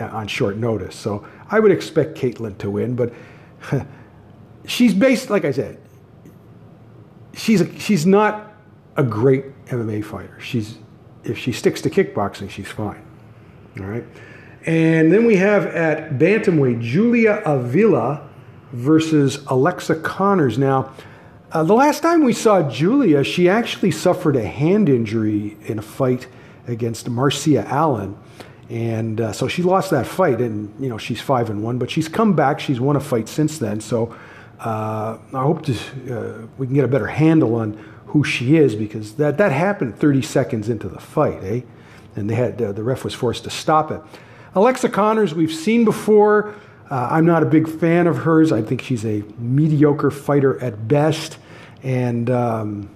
on 0.00 0.26
short 0.26 0.56
notice. 0.56 0.96
So 0.96 1.26
I 1.50 1.60
would 1.60 1.70
expect 1.70 2.18
Kaitlin 2.18 2.58
to 2.58 2.70
win, 2.70 2.96
but 2.96 3.12
she's 4.66 4.94
based, 4.94 5.30
like 5.30 5.44
I 5.44 5.50
said, 5.50 5.78
she's 7.34 7.60
a, 7.60 7.78
she's 7.78 8.06
not 8.06 8.54
a 8.96 9.02
great 9.02 9.64
MMA 9.66 10.04
fighter. 10.04 10.38
She's 10.40 10.78
if 11.24 11.38
she 11.38 11.52
sticks 11.52 11.80
to 11.82 11.90
kickboxing, 11.90 12.50
she's 12.50 12.68
fine. 12.68 13.04
All 13.78 13.86
right, 13.86 14.04
and 14.66 15.12
then 15.12 15.26
we 15.26 15.36
have 15.36 15.66
at 15.66 16.18
bantamweight 16.18 16.82
Julia 16.82 17.42
Avila 17.44 18.28
versus 18.72 19.44
Alexa 19.46 19.96
Connors. 19.96 20.58
Now. 20.58 20.92
Uh, 21.50 21.62
the 21.62 21.74
last 21.74 22.00
time 22.00 22.24
we 22.24 22.32
saw 22.32 22.66
Julia, 22.66 23.22
she 23.22 23.46
actually 23.46 23.90
suffered 23.90 24.36
a 24.36 24.46
hand 24.46 24.88
injury 24.88 25.58
in 25.66 25.78
a 25.78 25.82
fight 25.82 26.26
against 26.66 27.10
Marciea 27.10 27.62
Allen. 27.66 28.16
And 28.70 29.20
uh, 29.20 29.32
so 29.32 29.48
she 29.48 29.62
lost 29.62 29.90
that 29.90 30.06
fight, 30.06 30.40
and 30.40 30.74
you 30.82 30.88
know 30.88 30.96
she's 30.96 31.20
five 31.20 31.50
and 31.50 31.62
one, 31.62 31.76
but 31.76 31.90
she's 31.90 32.08
come 32.08 32.34
back. 32.34 32.58
She's 32.58 32.80
won 32.80 32.96
a 32.96 33.00
fight 33.00 33.28
since 33.28 33.58
then. 33.58 33.82
So 33.82 34.16
uh, 34.64 35.18
I 35.34 35.42
hope 35.42 35.64
to, 35.66 35.72
uh, 35.72 36.46
we 36.56 36.66
can 36.66 36.74
get 36.74 36.84
a 36.84 36.88
better 36.88 37.08
handle 37.08 37.56
on 37.56 37.72
who 38.06 38.22
she 38.22 38.56
is 38.56 38.76
because 38.76 39.16
that, 39.16 39.38
that 39.38 39.50
happened 39.50 39.98
30 39.98 40.22
seconds 40.22 40.68
into 40.68 40.88
the 40.88 41.00
fight, 41.00 41.42
eh? 41.42 41.60
And 42.14 42.30
they 42.30 42.34
had, 42.34 42.60
uh, 42.60 42.72
the 42.72 42.82
ref 42.82 43.04
was 43.04 43.14
forced 43.14 43.44
to 43.44 43.50
stop 43.50 43.90
it. 43.90 44.00
Alexa 44.54 44.90
Connors, 44.90 45.34
we've 45.34 45.52
seen 45.52 45.84
before. 45.84 46.54
Uh, 46.90 47.08
I'm 47.10 47.24
not 47.24 47.42
a 47.42 47.46
big 47.46 47.68
fan 47.68 48.06
of 48.06 48.18
hers. 48.18 48.52
I 48.52 48.62
think 48.62 48.82
she's 48.82 49.04
a 49.04 49.24
mediocre 49.38 50.10
fighter 50.10 50.62
at 50.62 50.86
best. 50.86 51.38
And, 51.82 52.30
um, 52.30 52.90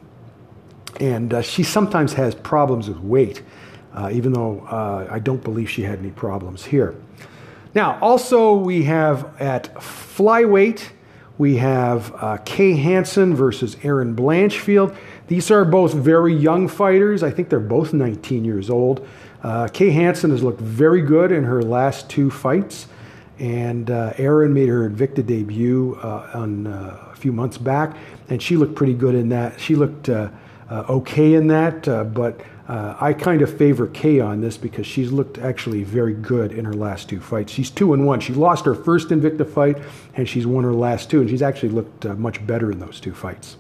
and 1.00 1.34
uh, 1.34 1.42
she 1.42 1.62
sometimes 1.62 2.12
has 2.12 2.34
problems 2.34 2.88
with 2.88 2.98
weight, 2.98 3.42
uh, 3.94 4.10
even 4.12 4.32
though 4.32 4.64
I 5.10 5.18
don't 5.18 5.42
believe 5.42 5.68
she 5.68 5.82
had 5.82 5.98
any 5.98 6.10
problems 6.10 6.64
here. 6.64 6.94
Now, 7.74 7.98
also, 8.00 8.54
we 8.54 8.84
have 8.84 9.40
at 9.40 9.74
flyweight, 9.74 10.90
we 11.38 11.56
have 11.56 12.14
uh, 12.22 12.38
Kay 12.44 12.74
Hansen 12.74 13.34
versus 13.34 13.76
Erin 13.82 14.16
Blanchfield. 14.16 14.96
These 15.28 15.50
are 15.50 15.64
both 15.64 15.92
very 15.92 16.34
young 16.34 16.66
fighters. 16.68 17.22
I 17.22 17.30
think 17.30 17.50
they're 17.50 17.60
both 17.60 17.92
19 17.92 18.44
years 18.44 18.70
old. 18.70 19.06
Uh, 19.42 19.68
Kay 19.68 19.90
Hansen 19.90 20.30
has 20.30 20.42
looked 20.42 20.60
very 20.60 21.02
good 21.02 21.30
in 21.32 21.44
her 21.44 21.62
last 21.62 22.08
two 22.08 22.30
fights, 22.30 22.86
and 23.38 23.90
uh, 23.90 24.14
Erin 24.16 24.54
made 24.54 24.68
her 24.68 24.88
Invicta 24.88 25.24
debut 25.24 25.98
uh, 26.02 26.30
on 26.34 26.66
uh, 26.66 27.10
a 27.12 27.16
few 27.16 27.32
months 27.32 27.58
back, 27.58 27.96
and 28.28 28.42
she 28.42 28.56
looked 28.56 28.74
pretty 28.74 28.94
good 28.94 29.14
in 29.14 29.28
that. 29.28 29.60
She 29.60 29.74
looked 29.74 30.08
uh, 30.08 30.30
uh, 30.70 30.84
okay 30.88 31.34
in 31.34 31.48
that, 31.48 31.82
but 32.14 32.40
uh, 32.68 32.96
I 33.00 33.12
kind 33.12 33.42
of 33.42 33.56
favor 33.56 33.86
Kay 33.86 34.18
on 34.18 34.40
this 34.40 34.56
because 34.56 34.86
she's 34.86 35.12
looked 35.12 35.38
actually 35.38 35.84
very 35.84 36.14
good 36.14 36.52
in 36.52 36.64
her 36.64 36.72
last 36.72 37.08
two 37.08 37.20
fights. 37.20 37.52
She's 37.52 37.70
two 37.70 37.94
and 37.94 38.04
one. 38.04 38.18
She 38.18 38.32
lost 38.32 38.64
her 38.64 38.74
first 38.74 39.10
Invicta 39.10 39.48
fight, 39.48 39.78
and 40.14 40.28
she's 40.28 40.46
won 40.46 40.64
her 40.64 40.72
last 40.72 41.08
two, 41.08 41.20
and 41.20 41.30
she's 41.30 41.42
actually 41.42 41.68
looked 41.68 42.06
uh, 42.06 42.14
much 42.14 42.44
better 42.44 42.72
in 42.72 42.80
those 42.80 42.98
two 42.98 43.14
fights. 43.14 43.56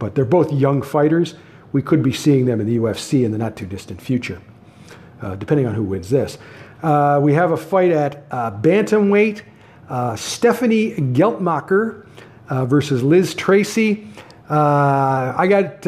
But 0.00 0.16
they're 0.16 0.24
both 0.24 0.52
young 0.52 0.82
fighters. 0.82 1.34
We 1.72 1.80
could 1.80 2.02
be 2.02 2.12
seeing 2.12 2.46
them 2.46 2.60
in 2.60 2.66
the 2.66 2.78
UFC 2.78 3.24
in 3.24 3.30
the 3.30 3.38
not 3.38 3.54
too 3.54 3.66
distant 3.66 4.02
future, 4.02 4.42
uh, 5.22 5.36
depending 5.36 5.66
on 5.66 5.74
who 5.74 5.84
wins 5.84 6.10
this. 6.10 6.36
Uh, 6.82 7.20
we 7.22 7.34
have 7.34 7.52
a 7.52 7.56
fight 7.56 7.92
at 7.92 8.28
bantamweight. 8.30 9.42
Stephanie 10.16 10.94
Geltmacher 10.94 12.06
versus 12.48 13.02
Liz 13.04 13.34
Tracy. 13.34 14.08
I 14.48 15.46
got 15.46 15.86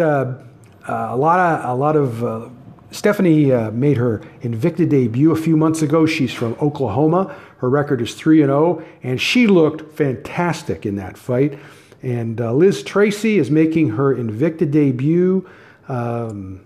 uh, 0.89 1.09
a 1.11 1.17
lot 1.17 1.39
of 1.39 1.71
a 1.71 1.75
lot 1.75 1.97
of 1.97 2.25
uh, 2.25 2.49
Stephanie 2.91 3.53
uh, 3.53 3.71
made 3.71 3.97
her 3.97 4.23
Invicta 4.43 4.89
debut 4.89 5.31
a 5.33 5.37
few 5.37 5.57
months 5.57 5.83
ago. 5.83 6.07
She's 6.07 6.33
from 6.33 6.57
Oklahoma. 6.61 7.35
Her 7.59 7.71
record 7.71 8.01
is 8.01 8.15
three 8.15 8.43
and 8.43 8.49
zero, 8.49 8.81
oh, 8.81 8.85
and 9.03 9.21
she 9.21 9.47
looked 9.47 9.97
fantastic 9.97 10.85
in 10.85 10.97
that 10.97 11.17
fight. 11.17 11.59
And 12.03 12.41
uh, 12.41 12.53
Liz 12.53 12.83
Tracy 12.83 13.39
is 13.39 13.51
making 13.51 13.91
her 13.91 14.15
Invicta 14.15 14.69
debut. 14.69 15.49
Um, 15.89 16.63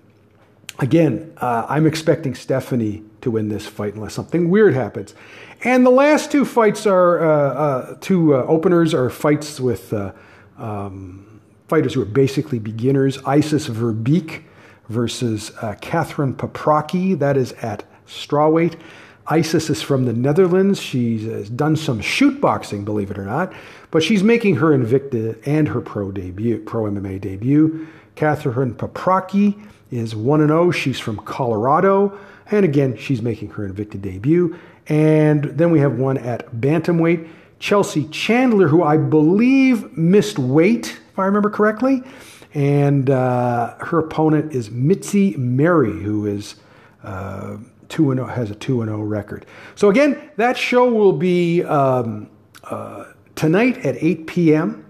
again, 0.79 1.33
uh, 1.37 1.67
I'm 1.69 1.87
expecting 1.87 2.35
Stephanie 2.35 3.05
to 3.21 3.31
win 3.31 3.49
this 3.49 3.67
fight 3.67 3.95
unless 3.95 4.15
something 4.15 4.49
weird 4.49 4.75
happens. 4.75 5.15
And 5.63 5.85
the 5.85 5.91
last 5.91 6.33
two 6.33 6.45
fights 6.45 6.87
are 6.87 7.97
two 8.01 8.35
openers 8.35 8.95
are 8.95 9.11
fights 9.11 9.61
with. 9.61 9.93
Um, 10.59 11.26
fighters 11.69 11.95
who 11.95 12.03
are 12.03 12.07
basically 12.07 12.59
beginners. 12.59 13.19
Isis 13.25 13.69
Verbeek 13.69 14.43
versus 14.89 15.53
uh, 15.63 15.75
Catherine 15.81 16.35
Paprocki. 16.35 17.19
That 17.19 17.37
is 17.37 17.53
at 17.55 17.85
strawweight. 18.07 18.79
Isis 19.29 19.71
is 19.71 19.83
from 19.83 20.05
the 20.05 20.13
Netherlands. 20.13 20.81
She's 20.81 21.49
done 21.51 21.75
some 21.75 22.01
shoot 22.01 22.41
boxing, 22.41 22.85
believe 22.85 23.11
it 23.11 23.19
or 23.19 23.25
not, 23.25 23.53
but 23.91 24.03
she's 24.03 24.23
making 24.23 24.57
her 24.57 24.69
Invicta 24.69 25.37
and 25.47 25.67
her 25.67 25.81
pro 25.81 26.13
debut, 26.13 26.59
pro 26.59 26.85
MMA 26.85 27.21
debut. 27.21 27.89
Catherine 28.15 28.75
Paprocki 28.75 29.61
is 29.91 30.15
1 30.15 30.47
0. 30.47 30.71
She's 30.71 31.01
from 31.01 31.19
Colorado. 31.19 32.19
And 32.51 32.65
again, 32.65 32.97
she's 32.97 33.21
making 33.21 33.51
her 33.51 33.69
Invicta 33.69 34.01
debut. 34.01 34.57
And 34.89 35.45
then 35.45 35.73
we 35.73 35.81
have 35.81 35.99
one 35.99 36.19
at 36.19 36.49
Bantamweight. 36.53 37.29
Chelsea 37.59 38.07
Chandler, 38.09 38.69
who 38.69 38.85
I 38.85 38.97
believe 38.97 39.97
missed 39.97 40.39
weight 40.39 41.01
if 41.17 41.21
I 41.21 41.25
remember 41.25 41.49
correctly. 41.49 42.03
And 42.53 43.09
uh, 43.09 43.75
her 43.79 43.99
opponent 43.99 44.53
is 44.53 44.71
Mitzi 44.71 45.35
Merry, 45.39 46.03
who 46.03 46.27
is 46.27 46.57
uh, 47.03 47.57
two 47.89 48.11
and 48.11 48.21
oh, 48.21 48.27
has 48.27 48.51
a 48.51 48.55
two 48.55 48.83
and 48.83 48.91
zero 48.91 49.01
oh 49.01 49.03
record. 49.03 49.47
So 49.77 49.89
again, 49.89 50.31
that 50.37 50.59
show 50.59 50.93
will 50.93 51.15
be 51.15 51.63
um, 51.65 52.29
uh, 52.65 53.07
tonight 53.35 53.79
at 53.79 53.97
8 53.99 54.27
p.m. 54.27 54.85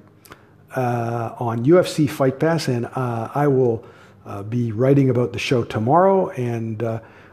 Uh, 0.74 1.36
on 1.38 1.64
UFC 1.64 2.10
Fight 2.10 2.40
Pass, 2.40 2.66
and 2.66 2.86
uh, 2.86 3.30
I 3.32 3.46
will 3.46 3.84
uh, 4.24 4.42
be 4.42 4.72
writing 4.72 5.10
about 5.10 5.32
the 5.32 5.38
show 5.38 5.62
tomorrow. 5.62 6.30
And 6.30 6.82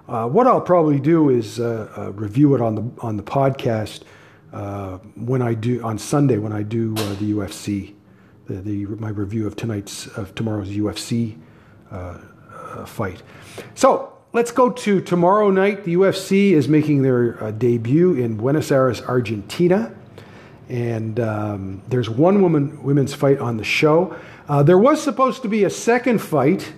what 0.06 0.46
I'll 0.46 0.62
probably 0.62 1.00
do 1.00 1.30
is 1.30 1.60
review 1.60 2.54
it 2.54 2.62
on 2.62 2.76
the 2.76 2.92
on 3.02 3.18
the 3.18 3.24
podcast 3.24 4.04
when 5.16 5.42
I 5.42 5.56
do 5.56 5.84
on 5.84 5.98
Sunday 5.98 6.38
when 6.38 6.54
I 6.54 6.62
do 6.62 6.94
the 6.94 7.34
UFC 7.34 7.96
the, 8.48 8.56
the, 8.56 8.86
my 8.86 9.10
review 9.10 9.48
of 9.48 9.56
tonight's 9.56 10.08
of 10.08 10.36
tomorrow's 10.36 10.70
UFC 10.70 11.38
uh, 11.92 12.18
uh, 12.52 12.86
fight. 12.86 13.22
So 13.76 14.14
let's 14.34 14.52
go 14.52 14.70
to 14.70 15.02
tomorrow 15.02 15.50
night. 15.50 15.84
The 15.84 15.96
UFC 15.96 16.52
is 16.52 16.68
making 16.68 17.04
their 17.04 17.42
uh, 17.44 17.52
debut 17.52 18.16
in 18.16 18.36
Buenos 18.36 18.72
Aires, 18.72 19.02
Argentina, 19.02 19.96
and 20.70 21.20
um, 21.20 21.82
there's 21.88 22.10
one 22.10 22.42
woman 22.42 22.84
women's 22.84 23.14
fight 23.14 23.40
on 23.40 23.58
the 23.58 23.64
show. 23.64 24.16
Uh, 24.48 24.64
there 24.64 24.78
was 24.78 25.02
supposed 25.02 25.42
to 25.44 25.48
be 25.48 25.64
a 25.64 25.70
second 25.70 26.20
fight. 26.20 26.74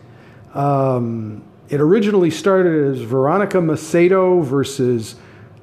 Um, 0.53 1.43
it 1.69 1.81
originally 1.81 2.29
started 2.29 2.93
as 2.93 3.01
Veronica 3.01 3.57
Macedo 3.57 4.43
versus 4.43 5.15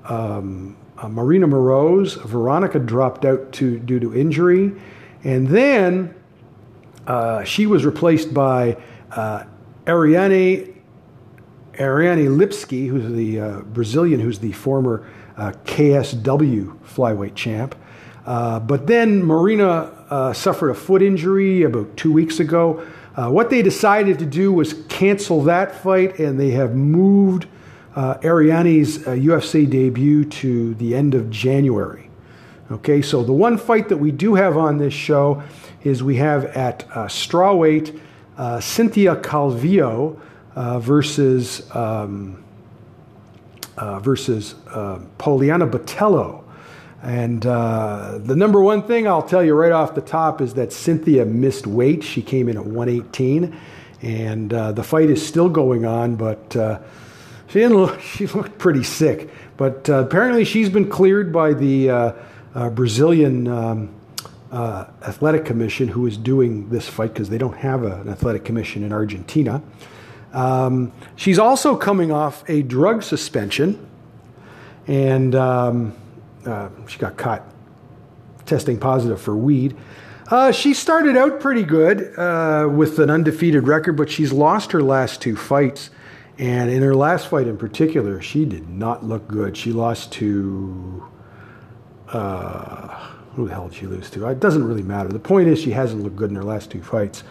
um, 0.05 0.77
uh, 0.99 1.09
Marina 1.09 1.47
Moroz. 1.47 2.21
Veronica 2.25 2.79
dropped 2.79 3.25
out 3.25 3.53
to, 3.53 3.79
due 3.79 4.01
to 4.01 4.15
injury. 4.15 4.73
And 5.25 5.47
then 5.49 6.15
uh, 7.07 7.45
she 7.45 7.67
was 7.67 7.85
replaced 7.85 8.33
by 8.33 8.77
uh, 9.11 9.45
Ariane, 9.87 10.83
Ariane 11.79 12.39
Lipski, 12.39 12.89
who's 12.89 13.13
the 13.13 13.41
uh, 13.41 13.61
Brazilian, 13.61 14.21
who's 14.21 14.39
the 14.39 14.53
former 14.53 15.09
uh, 15.37 15.53
KSW 15.65 16.79
flyweight 16.81 17.35
champ. 17.35 17.75
Uh, 18.25 18.61
but 18.61 18.87
then 18.87 19.25
Marina 19.25 19.91
uh, 20.11 20.33
suffered 20.33 20.71
a 20.71 20.75
foot 20.75 21.03
injury 21.03 21.63
about 21.63 21.97
two 21.97 22.13
weeks 22.13 22.39
ago. 22.39 22.85
what 23.17 23.51
they 23.51 23.63
decided 23.63 24.19
to 24.19 24.27
do 24.27 24.53
was 24.53 24.75
cancel 24.89 25.43
that 25.43 25.75
fight, 25.75 26.19
and 26.19 26.39
they 26.39 26.51
have 26.51 26.75
moved 26.75 27.47
Ariane's 27.97 28.99
UFC 28.99 29.69
debut 29.69 30.25
to 30.25 30.75
the 30.75 30.95
end 30.95 31.15
of 31.15 31.31
January. 31.31 32.12
Okay, 32.73 33.03
so 33.03 33.23
the 33.23 33.35
one 33.35 33.59
fight 33.59 33.91
that 33.91 33.99
we 33.99 34.11
do 34.11 34.35
have 34.35 34.57
on 34.57 34.79
this 34.79 34.95
show 34.95 35.43
is 35.85 36.03
we 36.03 36.17
have 36.17 36.47
at 36.47 36.85
uh, 36.85 37.07
strawweight 37.07 38.01
uh, 38.39 38.61
Cynthia 38.61 39.15
Calvillo 39.17 40.19
uh, 40.55 40.79
versus 40.79 41.71
um, 41.77 42.43
uh, 43.77 44.01
versus 44.01 44.55
uh, 44.71 45.01
Poliana 45.19 45.71
Botelho. 45.71 46.45
And 47.03 47.45
uh, 47.45 48.19
the 48.23 48.35
number 48.37 48.63
one 48.63 48.85
thing 48.85 49.07
I'll 49.07 49.23
tell 49.23 49.45
you 49.45 49.53
right 49.53 49.73
off 49.73 49.95
the 49.95 50.01
top 50.01 50.41
is 50.41 50.55
that 50.55 50.73
Cynthia 50.73 51.27
missed 51.27 51.67
weight. 51.67 52.03
She 52.03 52.23
came 52.23 52.49
in 52.49 52.57
at 52.57 52.65
118, 52.65 53.55
and 54.01 54.51
the 54.51 54.83
fight 54.83 55.11
is 55.11 55.27
still 55.27 55.51
going 55.51 55.85
on, 55.85 56.17
but 56.17 56.57
she 57.49 57.67
look, 57.67 58.01
she 58.17 58.27
looked 58.29 58.57
pretty 58.57 58.83
sick. 58.83 59.29
But 59.59 59.91
apparently 59.91 60.47
she's 60.47 60.71
been 60.71 60.89
cleared 60.89 61.35
by 61.35 61.53
the 61.53 62.15
uh, 62.55 62.71
Brazilian 62.71 63.49
um, 63.49 63.95
uh, 64.51 64.87
athletic 65.03 65.45
commission 65.45 65.89
who 65.89 66.07
is 66.07 66.17
doing 66.17 66.69
this 66.69 66.89
fight 66.89 67.13
because 67.13 67.31
they 67.31 67.39
don't 67.39 67.57
have 67.57 67.83
a, 67.85 68.01
an 68.03 68.09
athletic 68.09 68.45
commission 68.45 68.83
in 68.83 68.93
Argentina. 68.93 69.63
Um, 70.33 70.93
she's 71.17 71.39
also 71.39 71.77
coming 71.77 72.13
off 72.13 72.49
a 72.49 72.63
drug 72.63 73.03
suspension, 73.03 73.89
and 74.87 75.35
um, 75.35 75.95
uh, 76.47 76.69
she 76.87 76.99
got 76.99 77.17
caught 77.17 77.43
testing 78.47 78.79
positive 78.79 79.21
for 79.21 79.37
weed. 79.37 79.77
Uh, 80.29 80.51
she 80.53 80.73
started 80.73 81.17
out 81.17 81.41
pretty 81.41 81.63
good 81.63 82.19
uh, 82.19 82.69
with 82.71 82.99
an 82.99 83.11
undefeated 83.11 83.67
record, 83.67 83.97
but 83.97 84.11
she's 84.11 84.33
lost 84.33 84.73
her 84.73 84.83
last 84.83 85.21
two 85.21 85.37
fights. 85.37 85.91
And 86.39 86.71
in 86.71 86.83
her 86.83 86.95
last 86.95 87.29
fight 87.29 87.47
in 87.47 87.59
particular, 87.59 88.21
she 88.23 88.47
did 88.47 88.69
not 88.69 89.05
look 89.05 89.29
good. 89.29 89.57
She 89.57 89.73
lost 89.73 90.13
to 90.13 91.07
uh, 92.13 93.13
who 93.35 93.49
the 93.49 93.55
hell 93.55 93.69
did 93.69 93.77
she 93.77 93.87
lose 93.87 94.11
to? 94.11 94.27
It 94.29 94.41
doesn't 94.41 94.65
really 94.65 94.83
matter. 94.83 95.09
The 95.09 95.19
point 95.19 95.49
is, 95.49 95.61
she 95.61 95.71
hasn't 95.71 96.03
looked 96.03 96.17
good 96.17 96.31
in 96.31 96.37
her 96.37 96.45
last 96.45 96.71
two 96.71 96.83
fights. 96.83 97.25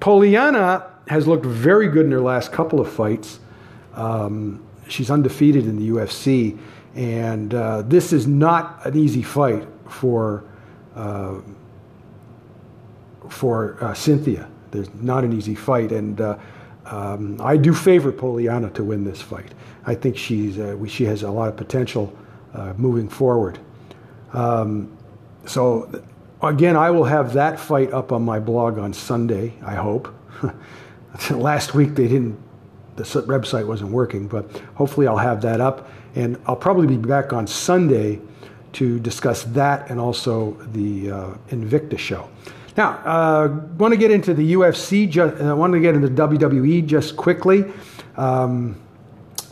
Poliana 0.00 0.84
has 1.08 1.26
looked 1.26 1.46
very 1.46 1.88
good 1.88 2.06
in 2.06 2.12
her 2.12 2.20
last 2.20 2.52
couple 2.52 2.80
of 2.80 2.90
fights. 2.90 3.40
Um, 3.94 4.64
she's 4.88 5.10
undefeated 5.10 5.66
in 5.66 5.78
the 5.78 5.88
UFC, 5.90 6.58
and 6.94 7.54
uh, 7.54 7.82
this 7.82 8.12
is 8.12 8.26
not 8.26 8.84
an 8.86 8.96
easy 8.96 9.22
fight 9.22 9.66
for 9.88 10.44
uh, 10.94 11.40
for 13.28 13.82
uh, 13.82 13.92
Cynthia. 13.92 14.48
There's 14.70 14.92
not 14.94 15.24
an 15.24 15.32
easy 15.32 15.54
fight, 15.54 15.92
and 15.92 16.20
uh, 16.20 16.38
um, 16.86 17.40
I 17.40 17.56
do 17.56 17.74
favor 17.74 18.12
Poliana 18.12 18.72
to 18.74 18.84
win 18.84 19.04
this 19.04 19.20
fight. 19.20 19.52
I 19.84 19.94
think 19.94 20.16
she's 20.16 20.58
uh, 20.58 20.76
she 20.86 21.04
has 21.04 21.22
a 21.22 21.30
lot 21.30 21.48
of 21.48 21.56
potential 21.56 22.16
moving 22.78 23.06
forward. 23.06 23.58
Um, 24.32 24.96
so 25.46 26.02
again, 26.42 26.76
I 26.76 26.90
will 26.90 27.04
have 27.04 27.32
that 27.34 27.58
fight 27.58 27.92
up 27.92 28.12
on 28.12 28.22
my 28.22 28.38
blog 28.38 28.78
on 28.78 28.92
Sunday. 28.92 29.54
I 29.64 29.74
hope. 29.74 30.14
Last 31.30 31.74
week 31.74 31.94
they 31.94 32.08
didn't. 32.08 32.38
The 32.96 33.02
website 33.02 33.66
wasn't 33.66 33.90
working, 33.90 34.26
but 34.26 34.50
hopefully 34.74 35.06
I'll 35.06 35.18
have 35.18 35.42
that 35.42 35.60
up, 35.60 35.90
and 36.14 36.40
I'll 36.46 36.56
probably 36.56 36.86
be 36.86 36.96
back 36.96 37.34
on 37.34 37.46
Sunday 37.46 38.20
to 38.72 38.98
discuss 39.00 39.44
that 39.44 39.90
and 39.90 40.00
also 40.00 40.52
the 40.72 41.10
uh, 41.10 41.34
Invicta 41.50 41.98
show. 41.98 42.28
Now, 42.76 42.90
uh, 43.04 43.60
want 43.78 43.92
to 43.92 43.98
get 43.98 44.10
into 44.10 44.34
the 44.34 44.52
UFC. 44.52 45.08
Just, 45.08 45.40
I 45.40 45.48
uh, 45.48 45.56
want 45.56 45.72
to 45.72 45.80
get 45.80 45.94
into 45.94 46.08
WWE 46.08 46.86
just 46.86 47.16
quickly. 47.16 47.64
Um, 48.16 48.78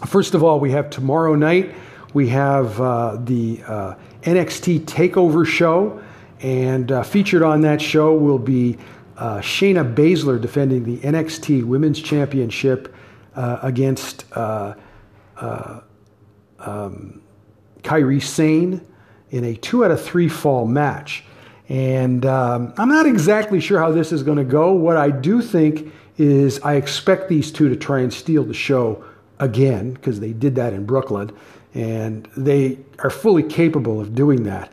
first 0.06 0.34
of 0.34 0.42
all, 0.42 0.60
we 0.60 0.70
have 0.72 0.90
tomorrow 0.90 1.34
night. 1.34 1.74
We 2.12 2.28
have 2.28 2.78
uh, 2.80 3.16
the 3.24 3.62
uh, 3.66 3.94
NXT 4.24 4.80
Takeover 4.80 5.46
show, 5.46 6.02
and 6.40 6.90
uh, 6.90 7.02
featured 7.02 7.42
on 7.42 7.60
that 7.62 7.80
show 7.80 8.14
will 8.14 8.38
be 8.38 8.76
uh, 9.16 9.38
Shayna 9.38 9.94
Baszler 9.94 10.40
defending 10.40 10.84
the 10.84 10.98
NXT 10.98 11.64
Women's 11.64 12.00
Championship 12.00 12.94
uh, 13.36 13.58
against 13.62 14.24
uh, 14.32 14.74
um, 16.58 17.22
Kairi 17.82 18.22
Sane 18.22 18.84
in 19.30 19.44
a 19.44 19.54
two 19.56 19.84
out 19.84 19.90
of 19.90 20.02
three 20.02 20.28
fall 20.28 20.66
match. 20.66 21.24
And 21.68 22.26
um, 22.26 22.74
I'm 22.76 22.88
not 22.88 23.06
exactly 23.06 23.60
sure 23.60 23.78
how 23.78 23.90
this 23.90 24.12
is 24.12 24.22
going 24.22 24.38
to 24.38 24.44
go. 24.44 24.72
What 24.72 24.96
I 24.96 25.10
do 25.10 25.40
think 25.40 25.92
is 26.18 26.60
I 26.60 26.74
expect 26.74 27.28
these 27.28 27.50
two 27.50 27.68
to 27.68 27.76
try 27.76 28.00
and 28.00 28.12
steal 28.12 28.44
the 28.44 28.54
show 28.54 29.04
again 29.38 29.92
because 29.94 30.20
they 30.20 30.32
did 30.32 30.54
that 30.56 30.72
in 30.72 30.86
Brooklyn 30.86 31.30
and 31.74 32.28
they 32.36 32.78
are 33.00 33.10
fully 33.10 33.42
capable 33.42 34.00
of 34.00 34.14
doing 34.14 34.44
that. 34.44 34.72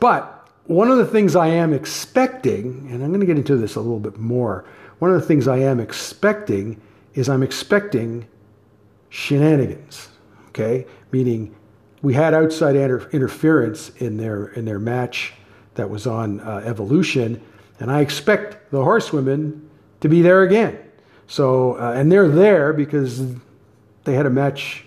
But 0.00 0.48
one 0.64 0.90
of 0.90 0.98
the 0.98 1.06
things 1.06 1.36
I 1.36 1.48
am 1.48 1.72
expecting, 1.72 2.88
and 2.90 3.02
I'm 3.02 3.10
going 3.10 3.20
to 3.20 3.26
get 3.26 3.36
into 3.36 3.56
this 3.56 3.74
a 3.74 3.80
little 3.80 4.00
bit 4.00 4.18
more, 4.18 4.64
one 4.98 5.12
of 5.12 5.20
the 5.20 5.26
things 5.26 5.48
I 5.48 5.58
am 5.58 5.80
expecting 5.80 6.80
is 7.14 7.28
I'm 7.28 7.42
expecting 7.42 8.26
shenanigans, 9.10 10.08
okay? 10.48 10.86
Meaning 11.12 11.54
we 12.02 12.14
had 12.14 12.32
outside 12.32 12.76
inter- 12.76 13.08
interference 13.10 13.90
in 13.96 14.16
their, 14.16 14.46
in 14.48 14.64
their 14.64 14.78
match 14.78 15.34
that 15.74 15.90
was 15.90 16.06
on 16.06 16.40
uh, 16.40 16.62
Evolution, 16.64 17.42
and 17.78 17.90
I 17.90 18.00
expect 18.00 18.70
the 18.70 18.82
horsewomen 18.82 19.68
to 20.00 20.08
be 20.08 20.22
there 20.22 20.42
again. 20.42 20.78
So, 21.26 21.74
uh, 21.74 21.92
and 21.94 22.10
they're 22.10 22.28
there 22.28 22.72
because 22.72 23.34
they 24.04 24.14
had 24.14 24.26
a 24.26 24.30
match 24.30 24.84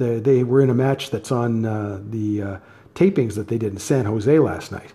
they, 0.00 0.18
they 0.18 0.42
were 0.42 0.60
in 0.62 0.70
a 0.70 0.74
match 0.74 1.10
that's 1.10 1.30
on 1.30 1.64
uh, 1.64 2.00
the 2.08 2.42
uh, 2.42 2.58
tapings 2.94 3.34
that 3.34 3.48
they 3.48 3.58
did 3.58 3.72
in 3.72 3.78
San 3.78 4.06
Jose 4.06 4.38
last 4.38 4.72
night. 4.72 4.92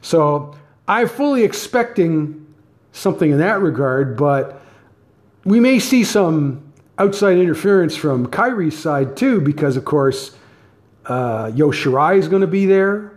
So 0.00 0.56
I'm 0.88 1.08
fully 1.08 1.44
expecting 1.44 2.46
something 2.92 3.30
in 3.30 3.38
that 3.38 3.60
regard, 3.60 4.16
but 4.16 4.62
we 5.44 5.60
may 5.60 5.78
see 5.78 6.02
some 6.02 6.72
outside 6.98 7.36
interference 7.36 7.94
from 7.94 8.26
Kairi's 8.26 8.76
side 8.76 9.16
too, 9.16 9.40
because 9.40 9.76
of 9.76 9.84
course 9.84 10.34
uh, 11.08 11.52
Io 11.54 11.70
Shirai 11.70 12.18
is 12.18 12.26
going 12.26 12.40
to 12.40 12.48
be 12.48 12.66
there, 12.66 13.12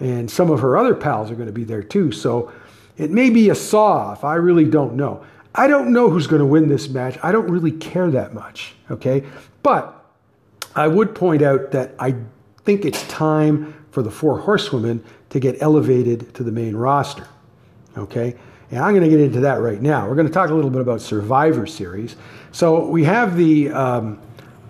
and 0.00 0.28
some 0.30 0.50
of 0.50 0.60
her 0.60 0.76
other 0.76 0.94
pals 0.94 1.30
are 1.30 1.34
going 1.34 1.46
to 1.46 1.52
be 1.52 1.64
there 1.64 1.82
too. 1.82 2.10
So 2.10 2.50
it 2.96 3.10
may 3.10 3.30
be 3.30 3.50
a 3.50 3.54
saw 3.54 4.10
off. 4.10 4.24
I 4.24 4.36
really 4.36 4.64
don't 4.64 4.94
know. 4.94 5.24
I 5.54 5.68
don't 5.68 5.92
know 5.92 6.10
who's 6.10 6.26
going 6.26 6.40
to 6.40 6.46
win 6.46 6.68
this 6.68 6.88
match. 6.88 7.18
I 7.22 7.32
don't 7.32 7.48
really 7.48 7.72
care 7.72 8.10
that 8.10 8.34
much. 8.34 8.74
Okay, 8.90 9.24
but 9.62 10.04
I 10.74 10.88
would 10.88 11.14
point 11.14 11.42
out 11.42 11.70
that 11.70 11.94
I 11.98 12.16
think 12.64 12.84
it's 12.84 13.06
time 13.08 13.74
for 13.90 14.02
the 14.02 14.10
four 14.10 14.40
horsewomen 14.40 15.04
to 15.30 15.38
get 15.38 15.56
elevated 15.60 16.34
to 16.34 16.42
the 16.42 16.50
main 16.50 16.74
roster. 16.74 17.28
Okay? 17.96 18.34
And 18.70 18.80
I'm 18.80 18.92
going 18.92 19.04
to 19.04 19.08
get 19.08 19.20
into 19.20 19.40
that 19.40 19.60
right 19.60 19.80
now. 19.80 20.08
We're 20.08 20.16
going 20.16 20.26
to 20.26 20.32
talk 20.32 20.50
a 20.50 20.54
little 20.54 20.70
bit 20.70 20.80
about 20.80 21.00
Survivor 21.00 21.66
Series. 21.66 22.16
So 22.50 22.86
we 22.88 23.04
have 23.04 23.36
the, 23.36 23.70
um, 23.70 24.20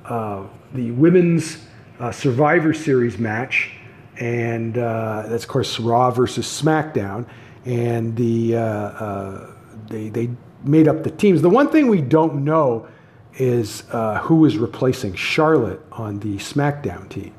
uh, 0.05 0.45
the 0.75 0.91
women's 0.91 1.59
uh, 2.01 2.13
Survivor 2.13 2.75
Series 2.75 3.19
match, 3.19 3.71
and 4.19 4.77
uh, 4.77 5.25
that's, 5.29 5.45
of 5.45 5.49
course, 5.49 5.81
Raw 5.81 6.11
versus 6.11 6.47
SmackDown. 6.47 7.27
And 7.65 8.15
the, 8.17 8.57
uh, 8.57 8.61
uh, 8.61 9.51
they, 9.89 10.11
they 10.11 10.31
made 10.65 10.89
up 10.89 11.03
the 11.03 11.11
teams. 11.11 11.43
The 11.43 11.51
one 11.51 11.69
thing 11.69 11.89
we 11.89 12.01
don't 12.01 12.45
know 12.45 12.89
is 13.37 13.85
uh, 13.91 14.21
who 14.21 14.45
is 14.45 14.57
replacing 14.59 15.15
Charlotte 15.15 15.81
on 15.93 16.21
the 16.21 16.37
SmackDown 16.37 17.09
team. 17.09 17.35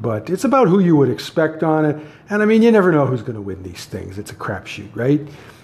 But 0.00 0.30
it's 0.30 0.44
about 0.44 0.68
who 0.68 0.80
you 0.80 0.96
would 0.96 1.10
expect 1.10 1.62
on 1.62 1.84
it. 1.84 1.96
And 2.28 2.42
I 2.42 2.46
mean, 2.46 2.62
you 2.62 2.72
never 2.72 2.90
know 2.90 3.06
who's 3.06 3.22
going 3.22 3.34
to 3.34 3.40
win 3.40 3.62
these 3.62 3.84
things. 3.84 4.18
It's 4.18 4.32
a 4.32 4.34
crapshoot, 4.34 4.94
right? 4.96 5.20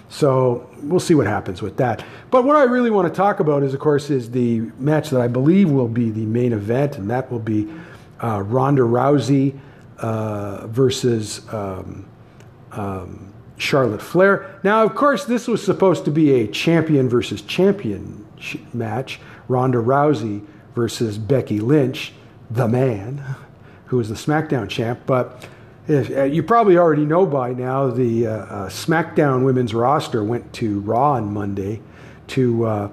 So 0.09 0.69
we'll 0.81 0.99
see 0.99 1.13
what 1.13 1.27
happens 1.27 1.61
with 1.61 1.77
that. 1.77 2.03
But 2.31 2.43
what 2.43 2.55
I 2.55 2.63
really 2.63 2.89
want 2.89 3.07
to 3.07 3.15
talk 3.15 3.39
about 3.39 3.63
is, 3.63 3.73
of 3.73 3.79
course, 3.79 4.09
is 4.09 4.31
the 4.31 4.61
match 4.79 5.09
that 5.11 5.21
I 5.21 5.27
believe 5.27 5.69
will 5.69 5.87
be 5.87 6.09
the 6.09 6.25
main 6.25 6.53
event, 6.53 6.97
and 6.97 7.09
that 7.09 7.31
will 7.31 7.39
be 7.39 7.71
uh, 8.23 8.41
Ronda 8.41 8.81
Rousey 8.81 9.59
uh, 9.99 10.67
versus 10.67 11.47
um, 11.53 12.07
um, 12.71 13.28
Charlotte 13.59 14.01
Flair. 14.01 14.59
Now, 14.63 14.83
of 14.83 14.95
course, 14.95 15.25
this 15.25 15.47
was 15.47 15.61
supposed 15.61 16.05
to 16.05 16.11
be 16.11 16.31
a 16.33 16.47
champion 16.47 17.09
versus 17.09 17.41
champion 17.41 18.25
match, 18.73 19.19
Ronda 19.49 19.79
Rousey 19.79 20.45
versus 20.73 21.17
Becky 21.17 21.59
Lynch, 21.59 22.13
the 22.49 22.67
man, 22.67 23.23
who 23.87 23.99
is 23.99 24.07
the 24.07 24.15
SmackDown 24.15 24.69
champ. 24.69 25.01
But 25.05 25.45
if, 25.89 26.09
uh, 26.09 26.23
you 26.23 26.41
probably 26.41 26.77
already 26.77 27.05
know 27.05 27.25
by 27.25 27.51
now 27.51 27.89
the 27.89 28.27
uh, 28.27 28.31
uh, 28.31 28.69
SmackDown 28.69 29.43
women's 29.43 29.73
roster 29.73 30.23
went 30.23 30.53
to 30.53 30.79
Raw 30.79 31.13
on 31.13 31.33
Monday 31.33 31.81
to 32.27 32.65
uh, 32.65 32.89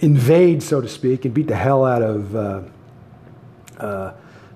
invade, 0.00 0.62
so 0.62 0.82
to 0.82 0.88
speak, 0.88 1.24
and 1.24 1.32
beat 1.32 1.46
the 1.46 1.56
hell 1.56 1.86
out 1.86 2.02
of 2.02 2.36
uh, 2.36 2.62
uh, 3.78 4.12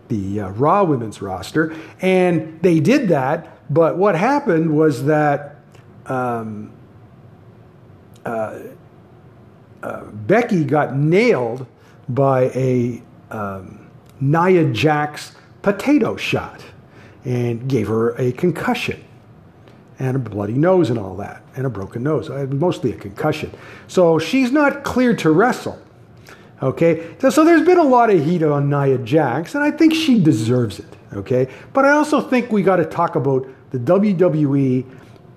the 0.08 0.40
Raw 0.40 0.84
women's 0.84 1.22
roster. 1.22 1.74
And 2.02 2.60
they 2.60 2.80
did 2.80 3.08
that, 3.08 3.57
but 3.70 3.96
what 3.96 4.14
happened 4.14 4.76
was 4.76 5.04
that. 5.04 5.56
Um, 6.06 6.72
uh, 8.24 10.04
Becky 10.04 10.64
got 10.64 10.96
nailed 10.96 11.66
by 12.08 12.50
a 12.54 13.02
um, 13.30 13.88
Nia 14.20 14.70
Jax 14.72 15.36
potato 15.62 16.16
shot 16.16 16.62
and 17.24 17.68
gave 17.68 17.88
her 17.88 18.10
a 18.20 18.32
concussion 18.32 19.04
and 19.98 20.16
a 20.16 20.18
bloody 20.18 20.54
nose 20.54 20.90
and 20.90 20.98
all 20.98 21.16
that, 21.16 21.42
and 21.56 21.66
a 21.66 21.70
broken 21.70 22.04
nose, 22.04 22.30
uh, 22.30 22.46
mostly 22.50 22.92
a 22.92 22.96
concussion. 22.96 23.52
So 23.88 24.18
she's 24.18 24.52
not 24.52 24.84
cleared 24.84 25.18
to 25.20 25.30
wrestle. 25.32 25.80
Okay, 26.62 27.16
so, 27.20 27.30
so 27.30 27.44
there's 27.44 27.66
been 27.66 27.78
a 27.78 27.84
lot 27.84 28.10
of 28.10 28.24
heat 28.24 28.42
on 28.42 28.68
Nia 28.68 28.98
Jax, 28.98 29.54
and 29.54 29.62
I 29.62 29.70
think 29.70 29.94
she 29.94 30.20
deserves 30.20 30.78
it. 30.78 30.96
Okay, 31.12 31.48
but 31.72 31.84
I 31.84 31.90
also 31.90 32.20
think 32.20 32.52
we 32.52 32.62
got 32.62 32.76
to 32.76 32.84
talk 32.84 33.16
about 33.16 33.48
the 33.70 33.78
WWE 33.78 34.84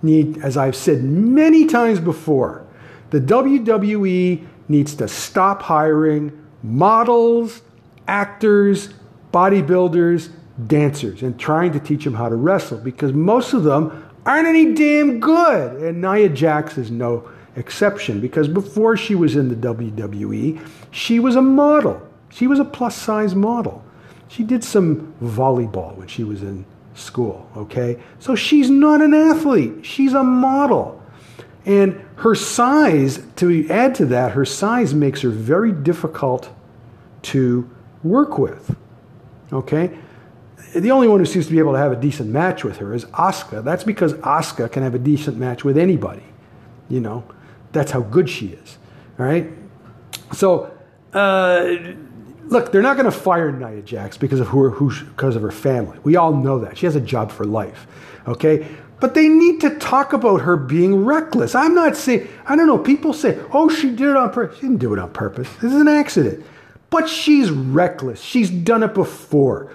need, 0.01 0.37
as 0.43 0.57
I've 0.57 0.75
said 0.75 1.03
many 1.03 1.65
times 1.65 1.99
before, 1.99 2.65
the 3.09 3.19
WWE 3.19 4.45
needs 4.67 4.95
to 4.95 5.07
stop 5.07 5.61
hiring 5.61 6.31
models, 6.63 7.61
actors, 8.07 8.93
bodybuilders, 9.33 10.29
dancers, 10.67 11.23
and 11.23 11.39
trying 11.39 11.71
to 11.73 11.79
teach 11.79 12.03
them 12.03 12.13
how 12.13 12.29
to 12.29 12.35
wrestle 12.35 12.77
because 12.77 13.13
most 13.13 13.53
of 13.53 13.63
them 13.63 14.11
aren't 14.25 14.47
any 14.47 14.73
damn 14.73 15.19
good. 15.19 15.81
And 15.81 16.01
Nia 16.01 16.29
Jax 16.29 16.77
is 16.77 16.91
no 16.91 17.29
exception 17.55 18.21
because 18.21 18.47
before 18.47 18.95
she 18.95 19.15
was 19.15 19.35
in 19.35 19.49
the 19.49 19.55
WWE, 19.55 20.65
she 20.91 21.19
was 21.19 21.35
a 21.35 21.41
model. 21.41 22.01
She 22.29 22.47
was 22.47 22.59
a 22.59 22.65
plus 22.65 22.95
size 22.95 23.35
model. 23.35 23.83
She 24.27 24.43
did 24.43 24.63
some 24.63 25.13
volleyball 25.21 25.97
when 25.97 26.07
she 26.07 26.23
was 26.23 26.41
in 26.41 26.65
school, 26.93 27.49
okay? 27.55 28.01
So 28.19 28.35
she's 28.35 28.69
not 28.69 29.01
an 29.01 29.13
athlete, 29.13 29.85
she's 29.85 30.13
a 30.13 30.23
model. 30.23 31.01
And 31.65 32.03
her 32.17 32.35
size, 32.35 33.19
to 33.37 33.69
add 33.69 33.95
to 33.95 34.05
that, 34.07 34.31
her 34.31 34.45
size 34.45 34.93
makes 34.93 35.21
her 35.21 35.29
very 35.29 35.71
difficult 35.71 36.49
to 37.23 37.69
work 38.03 38.37
with. 38.37 38.75
Okay? 39.53 39.97
The 40.75 40.91
only 40.91 41.07
one 41.07 41.19
who 41.19 41.25
seems 41.25 41.45
to 41.47 41.51
be 41.51 41.59
able 41.59 41.73
to 41.73 41.77
have 41.77 41.91
a 41.91 41.95
decent 41.95 42.29
match 42.29 42.63
with 42.63 42.77
her 42.77 42.93
is 42.93 43.05
Asuka. 43.05 43.63
That's 43.63 43.83
because 43.83 44.13
Asuka 44.15 44.71
can 44.71 44.83
have 44.83 44.95
a 44.95 44.99
decent 44.99 45.37
match 45.37 45.63
with 45.63 45.77
anybody. 45.77 46.23
You 46.89 47.01
know, 47.01 47.23
that's 47.71 47.91
how 47.91 48.01
good 48.01 48.29
she 48.29 48.47
is. 48.47 48.77
All 49.19 49.25
right? 49.25 49.51
So, 50.33 50.71
uh, 51.13 51.77
look, 52.45 52.71
they're 52.71 52.81
not 52.81 52.97
going 52.97 53.11
to 53.11 53.17
fire 53.17 53.51
Nia 53.51 53.81
Jax 53.81 54.17
because 54.17 54.39
of 54.39 54.47
who, 54.47 54.69
who, 54.69 54.93
because 55.05 55.35
of 55.35 55.41
her 55.41 55.51
family. 55.51 55.97
We 56.03 56.15
all 56.15 56.33
know 56.33 56.59
that. 56.59 56.77
She 56.77 56.85
has 56.85 56.95
a 56.95 57.01
job 57.01 57.31
for 57.31 57.45
life. 57.45 57.87
Okay? 58.27 58.67
But 58.99 59.15
they 59.15 59.27
need 59.27 59.61
to 59.61 59.77
talk 59.77 60.13
about 60.13 60.41
her 60.41 60.55
being 60.55 61.05
reckless. 61.05 61.55
I'm 61.55 61.73
not 61.73 61.97
saying, 61.97 62.27
I 62.45 62.55
don't 62.55 62.67
know, 62.67 62.77
people 62.77 63.13
say, 63.13 63.39
oh, 63.51 63.67
she 63.67 63.89
did 63.89 64.09
it 64.09 64.15
on 64.15 64.31
purpose. 64.31 64.57
She 64.57 64.61
didn't 64.61 64.77
do 64.77 64.93
it 64.93 64.99
on 64.99 65.11
purpose. 65.11 65.49
This 65.55 65.73
is 65.73 65.81
an 65.81 65.87
accident. 65.87 66.45
But 66.91 67.09
she's 67.09 67.49
reckless. 67.49 68.21
She's 68.21 68.51
done 68.51 68.83
it 68.83 68.93
before. 68.93 69.73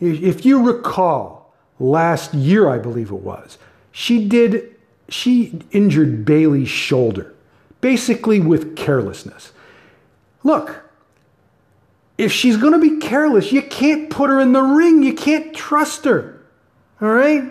If 0.00 0.46
you 0.46 0.66
recall, 0.66 1.54
last 1.78 2.32
year, 2.32 2.68
I 2.68 2.78
believe 2.78 3.10
it 3.10 3.16
was, 3.16 3.58
she 3.90 4.26
did, 4.26 4.74
she 5.08 5.60
injured 5.70 6.24
Bayley's 6.24 6.68
shoulder, 6.68 7.34
basically 7.80 8.40
with 8.40 8.74
carelessness. 8.74 9.52
Look, 10.44 10.82
if 12.18 12.32
she's 12.32 12.56
going 12.56 12.72
to 12.72 12.78
be 12.78 12.98
careless, 12.98 13.52
you 13.52 13.62
can't 13.62 14.10
put 14.10 14.30
her 14.30 14.40
in 14.40 14.52
the 14.52 14.62
ring. 14.62 15.02
You 15.02 15.14
can't 15.14 15.54
trust 15.54 16.04
her. 16.04 16.40
All 17.00 17.08
right? 17.08 17.50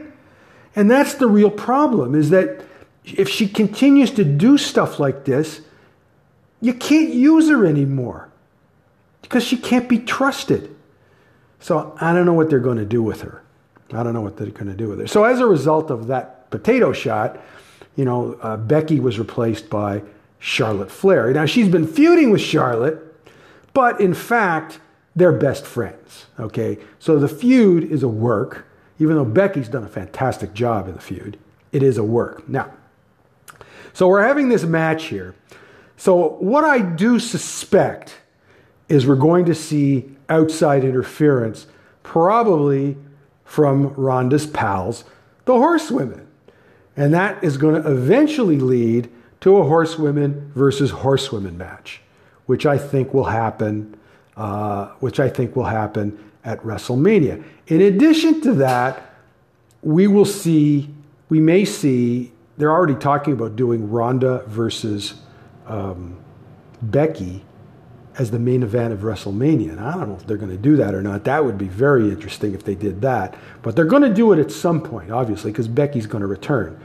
And 0.76 0.90
that's 0.90 1.16
the 1.16 1.28
real 1.28 1.52
problem 1.52 2.16
is 2.16 2.30
that 2.30 2.64
if 3.04 3.28
she 3.28 3.48
continues 3.48 4.12
to 4.12 4.24
do 4.24 4.58
stuff 4.58 5.00
like 5.00 5.26
this, 5.26 5.62
you 6.62 6.74
can't 6.74 7.14
use 7.14 7.50
her 7.50 7.66
anymore 7.66 8.30
because 9.22 9.44
she 9.44 9.58
can't 9.58 9.90
be 9.90 10.00
trusted. 10.00 10.76
So 11.60 11.96
I 12.00 12.14
don't 12.14 12.26
know 12.26 12.34
what 12.34 12.50
they're 12.50 12.60
going 12.60 12.78
to 12.78 12.86
do 12.86 13.04
with 13.04 13.22
her. 13.22 13.44
I 13.94 14.04
don't 14.04 14.14
know 14.14 14.22
what 14.22 14.38
they're 14.38 14.48
going 14.48 14.68
to 14.68 14.74
do 14.74 14.88
with 14.88 15.00
her. 15.00 15.08
So 15.08 15.24
as 15.24 15.40
a 15.40 15.46
result 15.46 15.92
of 15.92 16.08
that 16.08 16.50
potato 16.50 16.94
shot, 16.94 17.40
you 17.96 18.06
know, 18.06 18.38
uh, 18.42 18.58
Becky 18.58 19.00
was 19.00 19.20
replaced 19.20 19.70
by 19.70 20.02
Charlotte 20.40 20.92
Flair. 20.92 21.32
Now 21.34 21.46
she's 21.46 21.68
been 21.68 21.88
feuding 21.88 22.32
with 22.32 22.42
Charlotte, 22.42 23.11
but 23.74 24.00
in 24.00 24.14
fact, 24.14 24.80
they're 25.16 25.32
best 25.32 25.66
friends. 25.66 26.28
Okay, 26.40 26.78
so 27.00 27.20
the 27.20 27.28
feud 27.28 27.84
is 27.84 28.04
a 28.04 28.08
work 28.08 28.66
even 29.02 29.16
though 29.16 29.26
Becky's 29.26 29.68
done 29.68 29.84
a 29.84 29.88
fantastic 29.88 30.54
job 30.54 30.88
in 30.88 30.94
the 30.94 31.02
feud, 31.02 31.40
it 31.72 31.82
is 31.82 31.98
a 31.98 32.04
work. 32.04 32.48
Now, 32.48 32.72
so 33.94 34.08
we're 34.08 34.22
having 34.22 34.50
this 34.50 34.64
match 34.64 35.06
here. 35.06 35.34
So, 35.98 36.34
what 36.40 36.64
I 36.64 36.82
do 36.82 37.18
suspect 37.18 38.20
is 38.90 39.08
we're 39.08 39.16
going 39.16 39.46
to 39.46 39.56
see 39.56 40.12
outside 40.30 40.84
interference, 40.84 41.66
probably 42.04 42.96
from 43.44 43.88
Ronda's 43.96 44.46
pals, 44.46 45.04
the 45.46 45.54
horsewomen. 45.54 46.28
And 46.96 47.12
that 47.16 47.44
is 47.44 47.58
going 47.58 47.82
to 47.82 47.92
eventually 47.92 48.60
lead 48.60 49.10
to 49.40 49.58
a 49.58 49.64
horsewomen 49.64 50.52
versus 50.54 50.92
horsewomen 50.92 51.58
match, 51.58 52.02
which 52.52 52.66
I 52.66 52.78
think 52.78 53.14
will 53.14 53.24
happen, 53.24 53.98
uh, 54.36 54.88
which 55.00 55.22
I 55.22 55.30
think 55.30 55.56
will 55.56 55.64
happen 55.64 56.20
at 56.44 56.60
WrestleMania. 56.64 57.42
In 57.68 57.80
addition 57.80 58.42
to 58.42 58.52
that, 58.56 59.16
we 59.82 60.06
will 60.06 60.26
see, 60.26 60.90
we 61.30 61.40
may 61.40 61.64
see, 61.64 62.34
they're 62.58 62.74
already 62.74 62.96
talking 62.96 63.32
about 63.32 63.56
doing 63.56 63.90
Ronda 63.90 64.44
versus 64.48 65.14
um, 65.66 66.20
Becky 66.82 67.46
as 68.20 68.32
the 68.32 68.40
main 68.40 68.64
event 68.64 68.92
of 68.92 69.00
WrestleMania. 69.00 69.70
And 69.70 69.80
I 69.80 69.94
don't 69.94 70.10
know 70.10 70.16
if 70.16 70.28
they're 70.28 70.36
going 70.36 70.52
to 70.52 70.58
do 70.58 70.76
that 70.76 70.94
or 70.94 71.02
not. 71.02 71.24
That 71.24 71.46
would 71.46 71.58
be 71.58 71.70
very 71.70 72.10
interesting 72.10 72.54
if 72.54 72.66
they 72.66 72.76
did 72.76 73.00
that. 73.00 73.38
But 73.62 73.78
they're 73.78 73.86
going 73.86 74.04
to 74.04 74.14
do 74.14 74.34
it 74.34 74.40
at 74.40 74.52
some 74.52 74.82
point, 74.82 75.10
obviously, 75.10 75.54
because 75.54 75.70
Becky's 75.70 76.06
going 76.06 76.22
to 76.22 76.28
return. 76.28 76.78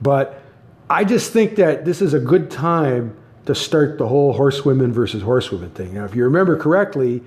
But 0.00 0.42
I 0.90 1.04
just 1.04 1.32
think 1.32 1.54
that 1.62 1.84
this 1.84 2.02
is 2.02 2.12
a 2.12 2.18
good 2.18 2.50
time 2.50 3.16
to 3.46 3.54
start 3.54 3.98
the 3.98 4.06
whole 4.06 4.32
horsewomen 4.32 4.92
versus 4.92 5.22
horsewomen 5.22 5.70
thing. 5.70 5.94
Now, 5.94 6.04
if 6.04 6.14
you 6.14 6.24
remember 6.24 6.56
correctly, 6.56 7.22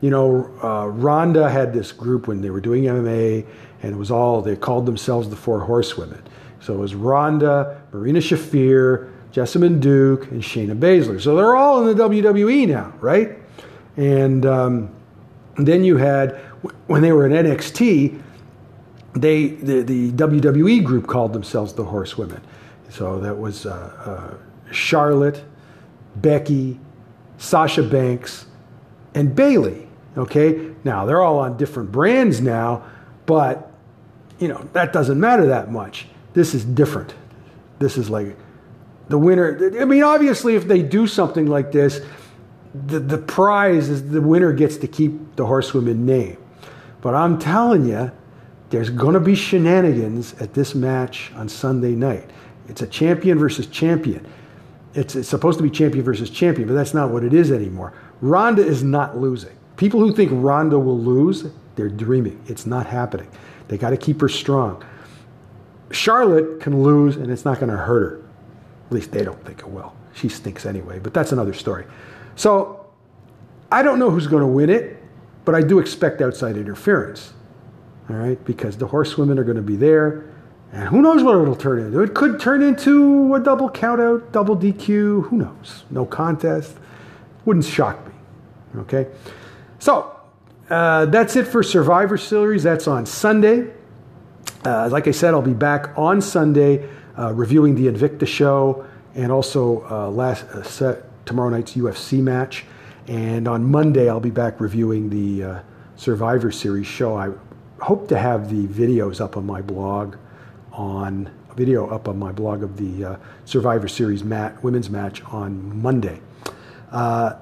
you 0.00 0.10
know, 0.10 0.50
uh, 0.62 0.86
Ronda 0.86 1.50
had 1.50 1.72
this 1.72 1.92
group 1.92 2.28
when 2.28 2.40
they 2.40 2.50
were 2.50 2.60
doing 2.60 2.84
MMA, 2.84 3.44
and 3.82 3.94
it 3.94 3.96
was 3.96 4.10
all, 4.10 4.40
they 4.42 4.56
called 4.56 4.86
themselves 4.86 5.28
the 5.28 5.36
Four 5.36 5.60
Horsewomen. 5.60 6.22
So 6.60 6.74
it 6.74 6.78
was 6.78 6.94
Ronda, 6.94 7.80
Marina 7.92 8.20
Shafir, 8.20 9.12
Jessamyn 9.32 9.80
Duke, 9.80 10.30
and 10.30 10.42
Shayna 10.42 10.78
Baszler. 10.78 11.20
So 11.20 11.36
they're 11.36 11.56
all 11.56 11.86
in 11.86 11.96
the 11.96 12.04
WWE 12.04 12.68
now, 12.68 12.92
right? 13.00 13.36
And 13.96 14.46
um, 14.46 14.90
then 15.56 15.84
you 15.84 15.96
had, 15.96 16.36
when 16.86 17.02
they 17.02 17.12
were 17.12 17.26
in 17.26 17.32
NXT, 17.32 18.22
they 19.14 19.48
the, 19.48 19.82
the 19.82 20.12
WWE 20.12 20.84
group 20.84 21.06
called 21.06 21.32
themselves 21.32 21.72
the 21.72 21.84
Horsewomen. 21.84 22.40
So 22.90 23.20
that 23.20 23.36
was 23.36 23.66
uh, 23.66 23.72
uh, 24.04 24.72
Charlotte, 24.72 25.44
Becky, 26.20 26.78
Sasha 27.38 27.82
Banks, 27.82 28.46
and 29.14 29.34
Bayley. 29.34 29.86
Okay, 30.16 30.72
now 30.84 31.04
they're 31.04 31.22
all 31.22 31.38
on 31.38 31.56
different 31.56 31.92
brands 31.92 32.40
now, 32.40 32.84
but 33.26 33.70
you 34.38 34.48
know 34.48 34.68
that 34.72 34.92
doesn't 34.92 35.18
matter 35.18 35.46
that 35.46 35.70
much. 35.70 36.06
This 36.32 36.54
is 36.54 36.64
different. 36.64 37.14
This 37.78 37.96
is 37.96 38.10
like 38.10 38.36
the 39.08 39.18
winner. 39.18 39.80
I 39.80 39.84
mean, 39.84 40.02
obviously, 40.02 40.56
if 40.56 40.66
they 40.66 40.82
do 40.82 41.06
something 41.06 41.46
like 41.46 41.72
this, 41.72 42.00
the, 42.86 42.98
the 42.98 43.18
prize 43.18 43.88
is 43.88 44.10
the 44.10 44.20
winner 44.20 44.52
gets 44.52 44.76
to 44.78 44.88
keep 44.88 45.36
the 45.36 45.46
horsewoman 45.46 46.04
name. 46.04 46.36
But 47.00 47.14
I'm 47.14 47.38
telling 47.38 47.86
you, 47.86 48.10
there's 48.70 48.90
going 48.90 49.14
to 49.14 49.20
be 49.20 49.34
shenanigans 49.34 50.34
at 50.40 50.54
this 50.54 50.74
match 50.74 51.32
on 51.34 51.48
Sunday 51.48 51.92
night. 51.92 52.28
It's 52.68 52.82
a 52.82 52.86
champion 52.86 53.38
versus 53.38 53.66
champion. 53.66 54.26
It's, 54.98 55.14
it's 55.14 55.28
supposed 55.28 55.58
to 55.58 55.62
be 55.62 55.70
champion 55.70 56.04
versus 56.04 56.28
champion, 56.28 56.66
but 56.66 56.74
that's 56.74 56.92
not 56.92 57.10
what 57.10 57.22
it 57.22 57.32
is 57.32 57.52
anymore. 57.52 57.92
Ronda 58.20 58.66
is 58.66 58.82
not 58.82 59.16
losing. 59.16 59.56
People 59.76 60.00
who 60.00 60.12
think 60.12 60.32
Ronda 60.34 60.76
will 60.76 60.98
lose, 60.98 61.46
they're 61.76 61.88
dreaming. 61.88 62.42
It's 62.48 62.66
not 62.66 62.84
happening. 62.84 63.30
They 63.68 63.78
got 63.78 63.90
to 63.90 63.96
keep 63.96 64.20
her 64.20 64.28
strong. 64.28 64.84
Charlotte 65.92 66.60
can 66.60 66.82
lose 66.82 67.14
and 67.14 67.30
it's 67.30 67.44
not 67.44 67.60
going 67.60 67.70
to 67.70 67.76
hurt 67.76 68.10
her. 68.10 68.28
At 68.86 68.92
least 68.92 69.12
they 69.12 69.22
don't 69.22 69.42
think 69.44 69.60
it 69.60 69.68
will. 69.68 69.94
She 70.14 70.28
stinks 70.28 70.66
anyway, 70.66 70.98
but 70.98 71.14
that's 71.14 71.30
another 71.30 71.54
story. 71.54 71.84
So 72.34 72.90
I 73.70 73.84
don't 73.84 74.00
know 74.00 74.10
who's 74.10 74.26
going 74.26 74.42
to 74.42 74.48
win 74.48 74.68
it, 74.68 75.00
but 75.44 75.54
I 75.54 75.60
do 75.60 75.78
expect 75.78 76.20
outside 76.20 76.56
interference. 76.56 77.34
All 78.10 78.16
right, 78.16 78.42
because 78.44 78.76
the 78.76 78.88
horsewomen 78.88 79.38
are 79.38 79.44
going 79.44 79.58
to 79.58 79.62
be 79.62 79.76
there. 79.76 80.24
And 80.72 80.88
who 80.88 81.00
knows 81.00 81.22
what 81.22 81.40
it'll 81.40 81.56
turn 81.56 81.80
into? 81.80 82.00
It 82.00 82.14
could 82.14 82.38
turn 82.38 82.62
into 82.62 83.34
a 83.34 83.40
double 83.40 83.70
countout, 83.70 84.32
double 84.32 84.56
DQ. 84.56 85.28
Who 85.28 85.36
knows? 85.36 85.84
No 85.90 86.04
contest. 86.04 86.76
Wouldn't 87.44 87.64
shock 87.64 88.06
me. 88.06 88.12
Okay. 88.80 89.06
So 89.78 90.14
uh, 90.68 91.06
that's 91.06 91.36
it 91.36 91.46
for 91.46 91.62
Survivor 91.62 92.18
Series. 92.18 92.62
That's 92.62 92.86
on 92.86 93.06
Sunday. 93.06 93.72
Uh, 94.64 94.88
like 94.90 95.08
I 95.08 95.12
said, 95.12 95.32
I'll 95.32 95.40
be 95.40 95.54
back 95.54 95.96
on 95.96 96.20
Sunday 96.20 96.88
uh, 97.18 97.32
reviewing 97.32 97.74
the 97.74 97.86
Invicta 97.86 98.26
show 98.26 98.86
and 99.14 99.32
also 99.32 99.86
uh, 99.90 100.10
last 100.10 100.44
uh, 100.82 100.96
tomorrow 101.24 101.48
night's 101.48 101.72
UFC 101.72 102.20
match. 102.20 102.64
And 103.06 103.48
on 103.48 103.64
Monday, 103.64 104.10
I'll 104.10 104.20
be 104.20 104.30
back 104.30 104.60
reviewing 104.60 105.08
the 105.08 105.44
uh, 105.44 105.60
Survivor 105.96 106.52
Series 106.52 106.86
show. 106.86 107.16
I 107.16 107.30
hope 107.80 108.08
to 108.08 108.18
have 108.18 108.50
the 108.50 108.66
videos 108.66 109.20
up 109.20 109.36
on 109.36 109.46
my 109.46 109.62
blog 109.62 110.16
on 110.78 111.30
a 111.50 111.54
video 111.54 111.86
up 111.88 112.08
on 112.08 112.18
my 112.18 112.32
blog 112.32 112.62
of 112.62 112.78
the 112.78 113.18
Survivor 113.44 113.88
Series 113.88 114.24
mat, 114.24 114.64
women's 114.64 114.88
match 114.88 115.22
on 115.24 115.82
Monday. 115.82 116.22
Uh, 116.90 117.34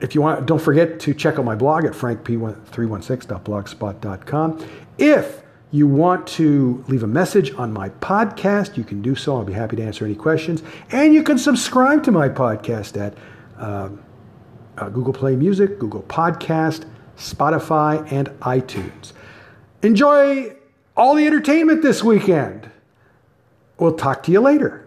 if 0.00 0.14
you 0.14 0.22
want, 0.22 0.46
don't 0.46 0.60
forget 0.60 1.00
to 1.00 1.12
check 1.14 1.38
out 1.38 1.44
my 1.44 1.54
blog 1.54 1.84
at 1.84 1.92
frankp316.blogspot.com. 1.92 4.66
If 4.98 5.42
you 5.70 5.86
want 5.86 6.26
to 6.26 6.84
leave 6.88 7.02
a 7.02 7.06
message 7.06 7.54
on 7.54 7.72
my 7.72 7.88
podcast, 7.88 8.76
you 8.76 8.84
can 8.84 9.00
do 9.02 9.14
so. 9.14 9.36
I'll 9.36 9.44
be 9.44 9.52
happy 9.52 9.76
to 9.76 9.82
answer 9.82 10.04
any 10.04 10.14
questions. 10.14 10.62
And 10.90 11.14
you 11.14 11.22
can 11.22 11.38
subscribe 11.38 12.02
to 12.04 12.12
my 12.12 12.28
podcast 12.28 13.00
at 13.00 13.16
uh, 13.58 13.88
uh, 14.78 14.88
Google 14.90 15.12
Play 15.12 15.36
Music, 15.36 15.78
Google 15.78 16.02
Podcast, 16.02 16.84
Spotify, 17.16 18.10
and 18.12 18.28
iTunes. 18.40 19.12
Enjoy 19.82 20.54
all 20.96 21.14
the 21.14 21.26
entertainment 21.26 21.82
this 21.82 22.02
weekend. 22.02 22.70
We'll 23.78 23.96
talk 23.96 24.22
to 24.24 24.32
you 24.32 24.40
later. 24.40 24.85